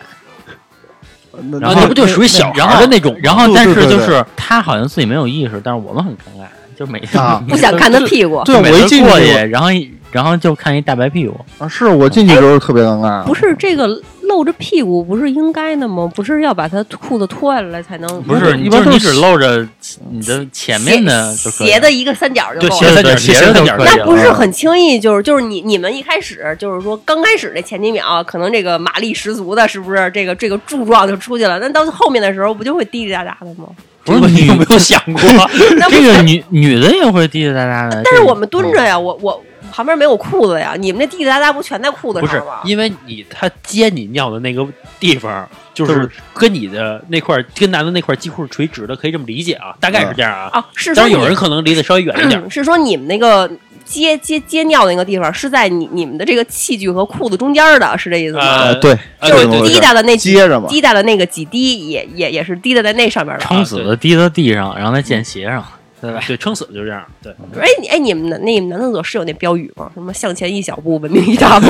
[1.61, 3.17] 然后那不就属于小孩然后儿的那种？
[3.21, 6.47] 然后但是就是他好像自己没有意识，但是我们很尴尬，
[6.79, 8.41] 就每次啊不想看他屁股。
[8.45, 9.71] 对每我一过去，然后
[10.11, 13.23] 然后就看一大白屁股，啊，是我进去的时候特别尴尬。
[13.25, 13.87] 不是这个
[14.23, 16.11] 露着屁股不是应该的吗？
[16.15, 18.23] 不是要把他裤子脱下来才能？
[18.23, 19.67] 不是，一你就是你般都只露着
[20.11, 22.83] 你的前面的斜的一个三角就对够了。
[22.83, 30.11] 斜三角斜斜三角着就可以那不是很轻易，就是就是你你们一开始就是说刚开始那前几秒，可能这个马力十足的，是不是？
[30.15, 31.59] 这个这个柱状就出去了。
[31.59, 33.69] 那到后面的时候，不就会滴滴答答的吗？
[34.05, 35.21] 不是你有没有想过？
[35.91, 39.43] 这个女女的也会滴滴答答的，但是我们蹲着呀，我我
[39.73, 42.61] 旁边没有裤子呀，你们那滴滴答答不全在裤子不是上吗？
[42.65, 44.67] 因为你他接你尿的那个
[44.99, 50.51] 地方，就就是是跟你的那块儿跟男的那块儿几乎是垂直的，可以这么理解啊，大概是这样啊。
[50.53, 53.51] 啊，是说当然有人可能离得稍微远一点嗯， 是说你们那个
[53.85, 58.75] 接接接尿的那个地方是在你你们的这个器具和裤子中间的，是这意思吗？
[58.75, 60.69] 对，啊就是滴答的那几接着嘛。
[60.69, 63.45] 滴答的那个几滴也也也是滴答在那上面的。
[63.45, 65.65] 撑死的滴到地上，然后再溅鞋上。
[66.01, 66.21] 对吧？
[66.27, 67.05] 对，撑死就这样。
[67.23, 69.91] 对，哎，你哎，你们的那你们男厕所是有那标语吗？
[69.95, 71.67] 什么向前一小步，文明一大步？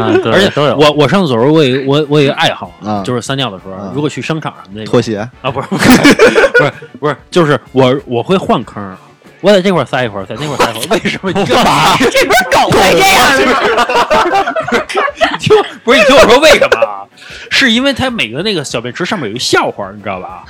[0.00, 0.76] 啊，对而且都有。
[0.76, 8.96] 我我上厕所时候我有我我有一个爱好啊就是撒尿的时候啊，如果去商场什么那种拖鞋，啊，不是不是不是不是，就是我我会换坑。
[9.42, 11.30] 我在这块儿撒一会儿，在那块儿撒一会儿， 为什么？
[11.34, 11.94] 你干嘛？
[11.98, 14.54] 这不是狗会这样的吗？
[15.32, 17.02] 你听不是你听我说为什么啊？
[17.50, 20.44] 是因为它每个那个小便池上面有一笑话，你知道吧？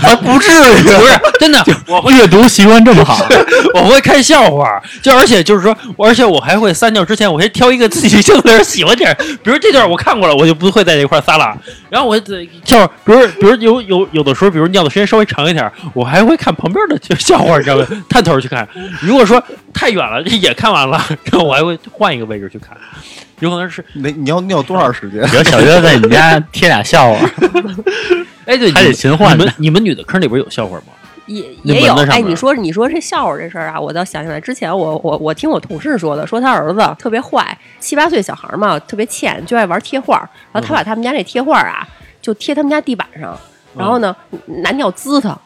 [0.00, 3.26] 他不至于，不是真的，我会阅读习惯这么好，
[3.74, 11.56] 我会看笑话，就而且就是说，而且我还会撒尿之前，我先挑一个自己性子喜欢点，比如这段我看过了，我就不会在这块儿撒了。
[11.88, 17.86] 然后我得就，比如比如有有有的时候，比如尿的时间稍微长一点，我还会看旁边的就笑话，你知道吗？
[18.14, 18.66] 探头去看。
[19.00, 19.42] 如果说
[19.72, 22.76] 太远了， 也看完了，然后我还会换一个位置去看，
[23.40, 25.20] 有可能是你你要尿多长时间？
[25.30, 27.28] 比如小月在你家 贴俩笑话，
[28.46, 30.92] 哎对，还得勤换你们你们女的坑里边有笑话吗？
[31.26, 41.84] 也也有哎，你说你说这笑话这事儿啊，我倒想起来，之前我我我听我同事说的，说他儿子特别坏，七八岁小孩嘛，特别欠，就爱玩贴画儿，然后他把他们家那贴画儿啊，
[42.22, 43.36] 就贴他们家地板上，
[43.76, 44.14] 然后呢
[44.62, 45.36] 拿尿滋他，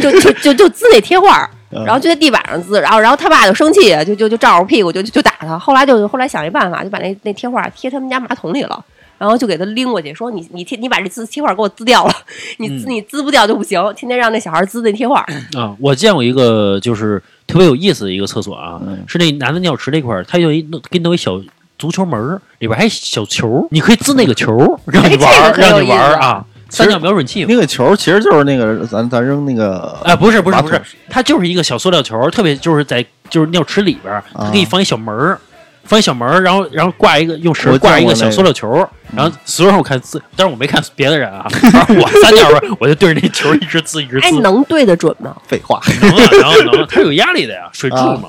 [0.00, 1.50] 就就就就滋那贴画儿。
[1.70, 5.58] 然后就在地板上滋，然后然后他爸就生气，就就就照着屁股就就就打他。
[5.58, 8.84] 后来就后来想一办法，就把那那贴画贴他们家马桶里了，
[9.18, 12.14] 然后就给他拎过去，说你你贴你把这字贴画给我滋掉了，
[12.58, 15.20] 你滋你滋不掉就不行，天天让那小孩滋那贴画。
[15.56, 19.04] 啊，我见过一个就是特别有意思的一个厕所啊，嗯。
[19.06, 21.40] 是那男的尿池那块儿，他有一弄给你弄一小
[21.78, 24.56] 足球门儿，里边还小球，你可以滋那个球，
[24.86, 27.44] 让你玩儿，哎这个很有让你玩儿啊，撒尿瞄准器。
[27.48, 35.38] 那个球其实就是那个咱咱扔那个啊，不是不是不是，它就是一个小塑料球，特别就是在就是尿池里边儿，它可以放一小门儿，
[35.84, 45.34] 放一小门儿，然后然后挂一个用绳挂一个小塑料球，然后所有人我看滋，但是我没看别的人啊，反正我撒尿的时候我就对着那球一直滋一直哎，能对得准吗？
[45.46, 48.28] 废话，能啊能啊能啊，它有压力的呀，水柱嘛，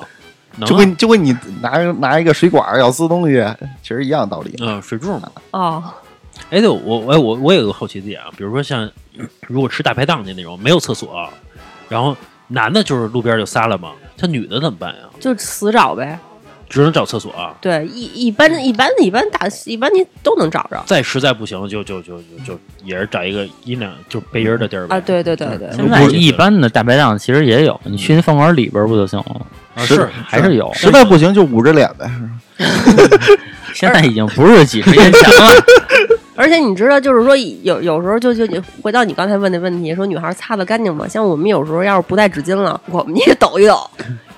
[0.66, 3.46] 就跟就跟你拿拿一个水管要滋东西，
[3.82, 4.56] 其实一样道理。
[4.62, 5.30] 嗯水柱嘛。
[5.52, 5.84] 哦，
[6.50, 8.90] 哎，对我我我我有个好奇的点啊，比如说像
[9.48, 11.30] 如果吃大排档去那种没有厕所，
[11.88, 12.16] 然后
[12.48, 15.02] 男的就是路边就撒了嘛，他女的怎么办呀？
[15.20, 16.20] 就死找呗。
[16.72, 17.56] 只能找厕所啊。
[17.60, 24.96] 对，一一般一般一般大一般你都能找着再实在不行，就就就就就也是找一个阴凉就背阴的地儿呗。
[24.96, 25.00] 啊。
[25.00, 29.48] 对对对对，嗯现在一般的大排档其实也有，你去那饭馆里边不就行了？
[29.74, 32.08] 啊是还是有，实在不行就捂着脸呗。
[33.74, 35.52] 现在已经不是几十年前了。
[36.40, 41.06] 而且你知道，就是说有有时候就就你回到你刚才问的问题，说女孩擦的干净吗？
[41.06, 43.78] 像我们有时候要是不带纸巾了，我们也抖一抖，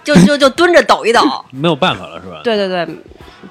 [0.04, 1.22] 就就就蹲着抖一抖。
[1.54, 2.42] 没有办法了，是吧？
[2.44, 2.96] 对对对，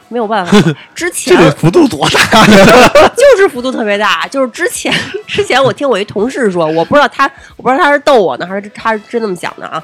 [0.08, 0.74] 没有办法。
[0.92, 2.44] 之前这得幅度多大？
[3.14, 4.92] 就是幅度特别大，就是之前
[5.28, 9.80] 之前我听我一同事说，我不知道他我不知道他是逗我呢，还是他是真那么想的啊。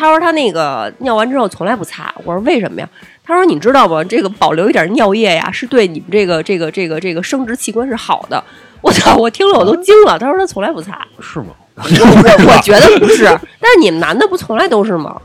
[0.00, 2.88] 他说他那个尿完之后从来不擦，我说为什么呀？
[3.22, 4.02] 他说你知道吗？
[4.02, 8.42] 这个保留一点尿液呀，是对你们这个这个这个这个生殖器官是好的。
[8.80, 9.14] 我操！
[9.16, 10.18] 我听了我都惊了。
[10.18, 11.48] 他说他从来不擦，是吗？
[11.76, 15.20] 我我我觉得不是，但是你们男的不从来都是吗？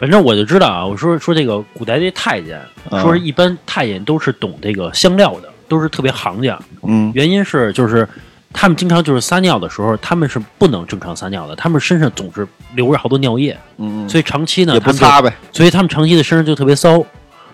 [0.00, 2.60] 反正我就知道啊，我说说这个古代这太监，
[2.90, 6.58] 啊说是一般太监都是懂这个香料的，都是特别行家。
[6.82, 8.06] 嗯，原因是就是
[8.58, 15.30] 他们经常就是撒尿的时候，他们是不能正常撒尿的，他们身上总是流着好多尿液，嗯，所以长期呢也不擦呗。
[15.52, 17.04] 所以他们长期的身上就特别骚，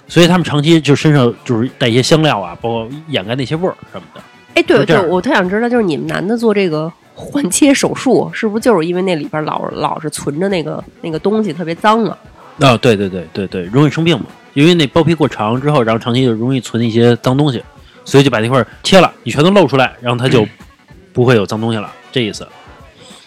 [0.06, 4.20] 所以他们长期就身上就是带一些香料啊，包括掩盖那些味儿什么的。
[4.54, 12.16] 哎，对对，我特想知道，就是你们男的做这个换切手术，是不是就是因为那里边老老是存着那个那个东西，特别脏啊？
[12.60, 17.60] 啊，对对对对对，容易生病嘛，因为那包皮过长之后，然后长期就容易存一些脏东西，
[18.04, 20.46] 所以就把那块儿切了，你全都露出来，然后它就
[21.12, 22.46] 不会有脏东西了，这意思。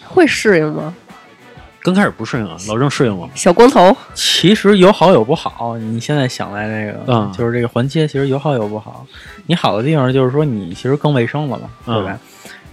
[0.06, 0.94] 会适应吗？
[1.82, 3.28] 刚开始不适应啊，老郑适应吗？
[3.34, 5.78] 小光头，其实有好有不好。
[5.78, 9.06] 你现在想来这个，嗯就是这个环切，其实有好有不好。
[9.46, 12.18] 你好的地方就是说你其实更卫生了嘛，嗯对吧？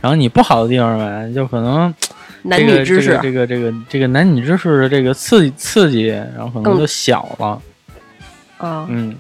[0.01, 1.93] 然后你不好的地方吧，就可能
[2.41, 7.61] 男这个女之事，这个这个这个这个男女知识的这个刺激刺激，然后可能就小了。
[8.57, 9.15] 啊，嗯，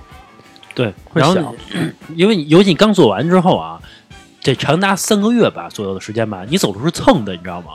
[0.73, 1.53] 对，然后会小
[2.15, 3.79] 因为你尤其你刚做完之后啊，
[4.43, 7.71] 这长达三个月吧左右的时间吧，你走路是蹭的，你知道吗？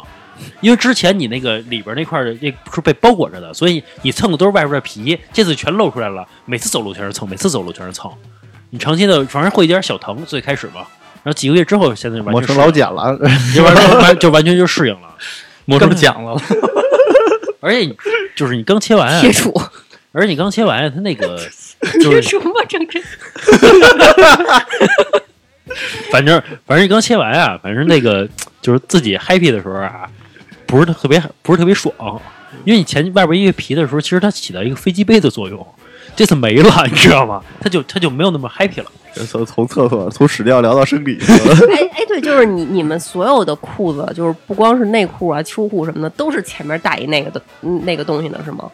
[0.61, 8.11] 因为之前你那个里边那块儿的那是被包裹着的，所以你蹭的都是外边的皮，这次全露出来了，每次走路全是蹭，每次走路全是蹭。
[8.71, 10.87] 你长期的反正会有点小疼，最开始嘛，
[11.25, 13.19] 然后几个月之后，现在就完磨成全适应老茧了。
[13.55, 15.09] 就完就完就完全就适应了。
[15.65, 16.41] 磨成茧了。
[17.61, 17.93] 而且
[18.37, 19.53] 就是你刚切完切除，
[20.13, 21.39] 而且你刚切完，它那个
[22.01, 23.03] 就是铁杵磨成针，
[26.11, 28.29] 反正反正你刚切完啊，反正那个
[28.61, 30.09] 就是自己 happy 的时候啊，
[30.67, 31.95] 不是特别不是特别爽，
[32.65, 35.67] 因为你前外边一个皮的时候，其实它起到一个飞机杯的作用。
[36.17, 37.41] 这次没了，你知道吗？
[37.61, 38.91] 它就它就没有那么 happy 了。
[39.27, 48.69] 从从厕所从屎尿聊到生理， 哎哎，对，就是你你们所有的裤子，就是不光是内裤啊、秋裤什么的，都是前面带一那个的嗯那个东西的是吗？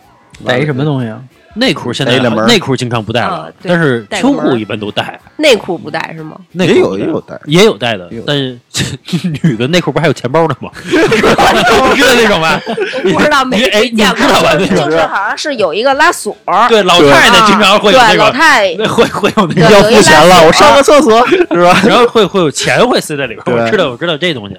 [0.44, 1.22] 带一什么东西啊？
[1.54, 6.36] 内裤现在带两门内裤经常不带了啊，但是秋裤一般都带，内裤不带是吗？
[6.52, 8.58] 内裤也有也有带，也有带的但是
[9.44, 10.70] 女的内裤不还有钱包的吗？
[10.84, 12.60] 你知道那种吧？
[13.02, 14.56] 不知道，哎，你没见过知道吧？
[14.56, 16.36] 就是好像是有一个拉锁，
[16.68, 21.80] 对老太太经常会有那对老个，太会会有那对个，要付钱了，我上个厕所是吧？
[21.86, 23.56] 然后会会有钱会塞在里边。
[23.56, 24.56] 我知道，我知道这东西。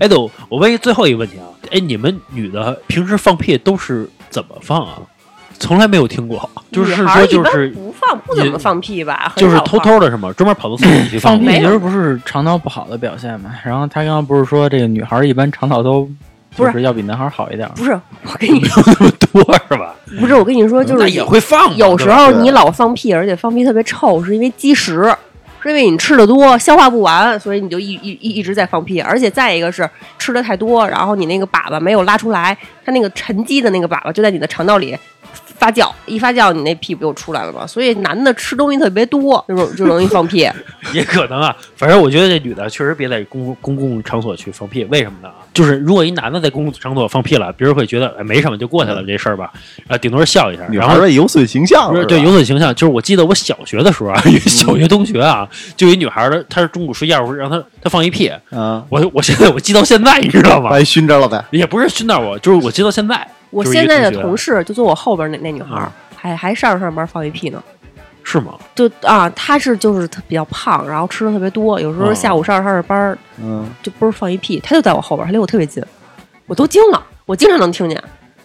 [0.00, 0.16] 哎，对，
[0.48, 4.98] 我问一最后一个问题啊，哎，你们女的平时放屁都是怎么放啊？
[5.58, 9.32] 从来没有听过，就是说就是不放，不怎么放屁吧？
[9.36, 10.32] 就是偷偷的是吗？
[10.32, 13.50] 专门跑到厕所里去放屁 其实不是肠道不好的表现嘛。
[13.64, 16.08] 然后他刚刚不是说这个女孩一般肠道都
[16.56, 17.68] 不就是是要比男孩好一点。
[17.76, 17.92] 不是，
[18.24, 19.94] 我跟你说 那么多是吧？
[20.18, 25.14] 不是，我跟你说，就是也会放，有时候你老放屁，而且放屁特别臭，是因为积食，
[25.68, 29.00] 因为你吃的多，消化不完，所以你就一一一一直在放屁。
[29.00, 29.88] 而且再一个是
[30.18, 34.96] 吃的太多，然后你那个粑粑没有拉出来，它那个沉积的那个粑粑就在你的肠道里
[35.58, 37.66] 发酵，一发酵你那屁不就出来了吗？
[37.66, 40.48] 所以男的吃东西特别多，就就容易放屁。
[40.92, 45.30] 也可能啊，反正我觉得这女的确实别在公公共场所去放屁，为什么呢？
[45.56, 49.50] 就是如果一男的在公共场所放屁了，别人会觉得哎没什么就过去了这事儿吧，
[49.88, 52.74] 啊顶多是笑一下，女然后孩的有损形象对有损形象。
[52.74, 60.84] 就是我记得我小学的时候啊，有 小学同学啊，就一女孩儿的，她是中午睡觉的时候让她她放一屁，嗯，我我现在我记到现在，你知道吗把？
[60.84, 61.42] 熏着了呗。
[61.50, 63.26] 也不是熏到我，就是我记到现在。
[63.50, 67.62] 我现在的同事就坐我后边那那女孩儿啊，还还上着上班放一屁呢。
[68.28, 68.54] 是吗？
[68.74, 75.80] 就啊，他是就是特比较胖，然后吃的特别多，有时候哦下午上着上着班儿嗯，就不是放一屁，他就在我后边儿，她离我特别近，
[76.46, 78.02] 我都惊了，我经常能听见。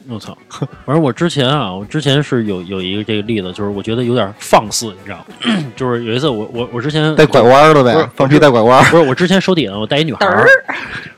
[0.08, 0.38] 我操！
[0.86, 5.56] 反正我之前啊，我之前是有有一个这个例子，就是我觉得有点放肆，你知道吗？
[5.76, 8.84] 就是有一次我我我之前带拐弯儿的呗，放屁带拐弯儿。
[8.92, 10.46] 不是我之前手底下我带一女孩儿，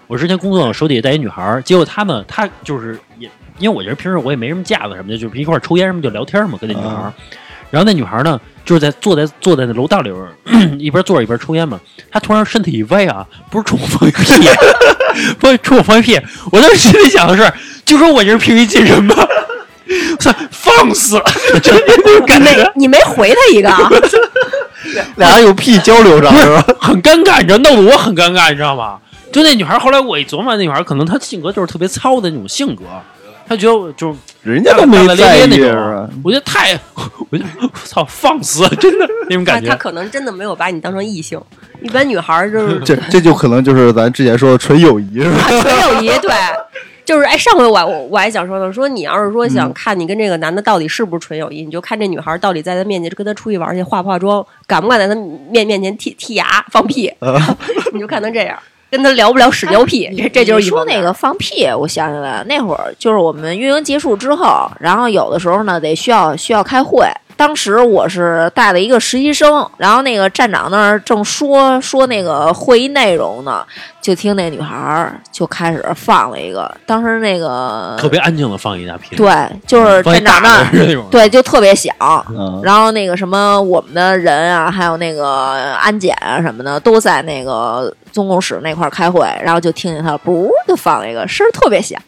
[0.07, 6.95] 我之前工作手底下带一女孩儿，结果她呢，她就是也因为我觉得平时我也没什么架子什么的，就是一块儿抽烟什么就聊天嘛，跟那女孩儿。
[7.03, 7.13] 啊
[7.73, 10.11] 然后那女孩呢，就是在坐在坐在那楼道里
[10.45, 11.79] 边， 一边坐着一边抽烟嘛。
[12.11, 14.47] 她突然身体一歪啊，不是冲我放一屁，
[15.39, 16.15] 不是冲我放一屁。
[16.51, 17.51] 我当时心里想的是，
[17.83, 19.15] 就说我这是平易近人吧，
[20.11, 21.23] 我操，放肆了，
[21.63, 22.71] 就那种感觉。
[22.75, 23.89] 你没回他一个啊？
[25.17, 26.63] 俩人有屁交流上是吧？
[26.79, 28.99] 很尴尬，你知道，弄得我很尴尬，你知道吗？
[29.31, 32.83] 就那女孩，后来我一琢磨，那女孩可能她性格就是特别糙的那种性格，
[33.47, 36.73] 她觉得我就人家都没在意那种？，我觉得太，
[37.29, 39.69] 我就我操，放肆，真的那种他感觉。
[39.69, 41.39] 他可能真的没有把你当成异性，
[41.81, 45.37] 一般女孩儿就是 这这就可能就是咱之前说的纯友谊是吧？
[45.61, 46.31] 纯友谊，对。
[47.05, 55.13] 就是哎，上回我我我还想说呢，说你要是说想看你跟这个男的到底是不是纯友谊，你就看这女孩到底在他面前跟他出去玩去化不化妆，敢不敢在他
[55.51, 57.13] 面面前剔剔牙放屁，
[57.91, 58.57] 你就看他这样，
[58.93, 67.07] 跟他聊不了屎尿屁，这这就是说那个放屁，我想起来了，那会儿就是我们运营结束之后，然后有的时候呢得需要需要开会。
[67.35, 73.65] 当时我是带了一个实习生，然后那个站长那儿正说说那个会议内容呢，
[73.99, 79.33] 就听那女孩儿就开始放了一个，当时那个特别安静的放一大屁，对，
[79.65, 80.65] 就是站长那儿
[81.09, 81.91] 对，就特别响。
[82.29, 85.27] 嗯，然后那个什么，我们的人啊，还有那个
[85.73, 91.99] 安检啊什么的，都在那个总共室那块儿开会，然后就听见他噗就放了一个，声儿特别响。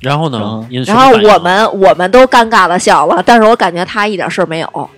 [0.00, 4.90] 然后呢然后我们我们都尴尬的笑了，但是我感觉他一点事儿没有，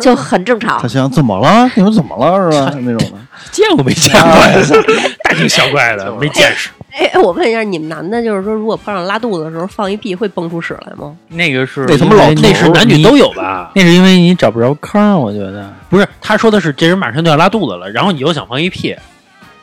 [0.00, 0.88] 就很正常他。
[0.88, 1.70] 想怎么了？
[1.76, 2.72] 你们怎么了是吧？
[2.80, 3.18] 那种的。
[3.50, 4.52] 见过没见过呀？
[5.24, 6.70] 大惊小怪的，没见识。
[6.92, 11.16] 哎，我问一下，你们男的，就是说，如果碰上拉肚子的时候放一屁，会蹦出屎来吗？
[11.28, 13.70] 那个是那他妈老那是男女都有吧？
[13.74, 15.72] 那是因为你找不着坑，我觉得。
[15.88, 18.94] 不是，他说的是这人马上就要拉肚子了，然后你又想放一屁，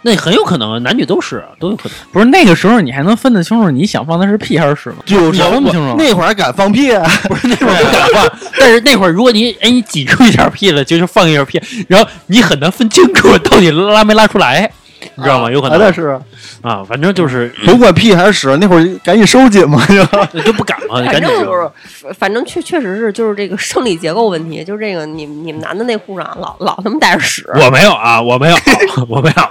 [0.01, 1.97] 那很有可能啊，男女都是都有可能。
[2.11, 4.97] 不是那个时候，你还能分得清楚你想放的是屁还是屎吗？
[5.05, 5.95] 就是不清楚。
[5.97, 6.91] 那会儿还敢放屁，
[7.27, 14.71] 不是那会儿不敢放， 但是那会儿如果你哎你挤出一点屁了，就是放一点屁，然后你很难分清楚到底拉没拉出来，
[15.15, 15.51] 你知道吗？
[15.51, 16.19] 有可能是
[16.61, 20.03] 啊，反正就是甭管屁还是屎，那会儿赶紧收紧嘛，就
[20.41, 21.69] 就不敢嘛，反赶紧正就是，
[22.17, 28.55] 反正确确实是就是这个生理结构问题，就是这个你你们男的内裤上老老他妈带着屎，我没有啊，我没有，
[29.07, 29.49] 我没有啊。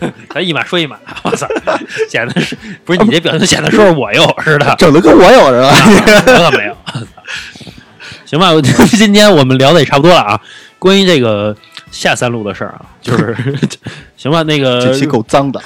[0.34, 1.46] 咱一码说一码，我操，
[2.10, 5.68] 显得是不是你这表情显得说是我有似的，整的跟我有似的。
[6.44, 6.76] 我可没有。
[8.26, 10.38] 行吧，我今天我们聊的也差不多了啊。
[10.78, 11.56] 关于这个
[11.96, 13.36] 下三路的事儿啊，就是
[14.16, 15.60] 行吧，那个这期够脏的，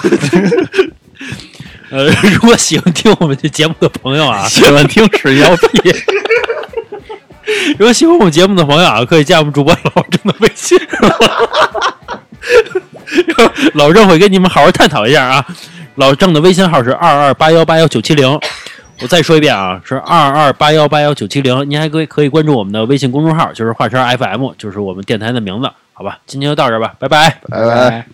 [1.91, 5.93] 呃，如果喜欢听我们这节目的朋友啊， 喜欢听屎尿屁，
[7.77, 10.79] 如果喜欢我们节目的朋友啊，可以加我们主播老郑的微信，
[13.73, 15.45] 老郑会跟你们好好探讨一下啊。
[15.95, 18.39] 老郑的微信号是二二八幺八幺九七零，
[19.01, 21.69] 我再说一遍啊，是二二八幺八幺九七零。
[21.69, 25.69] 您还可以可以关注我们的微信公众号，就是华山 FM，就是我们电台的名字，
[26.01, 26.19] 好吧？
[26.25, 27.29] 今天就到这儿吧，拜拜。
[27.47, 28.05] 拜拜。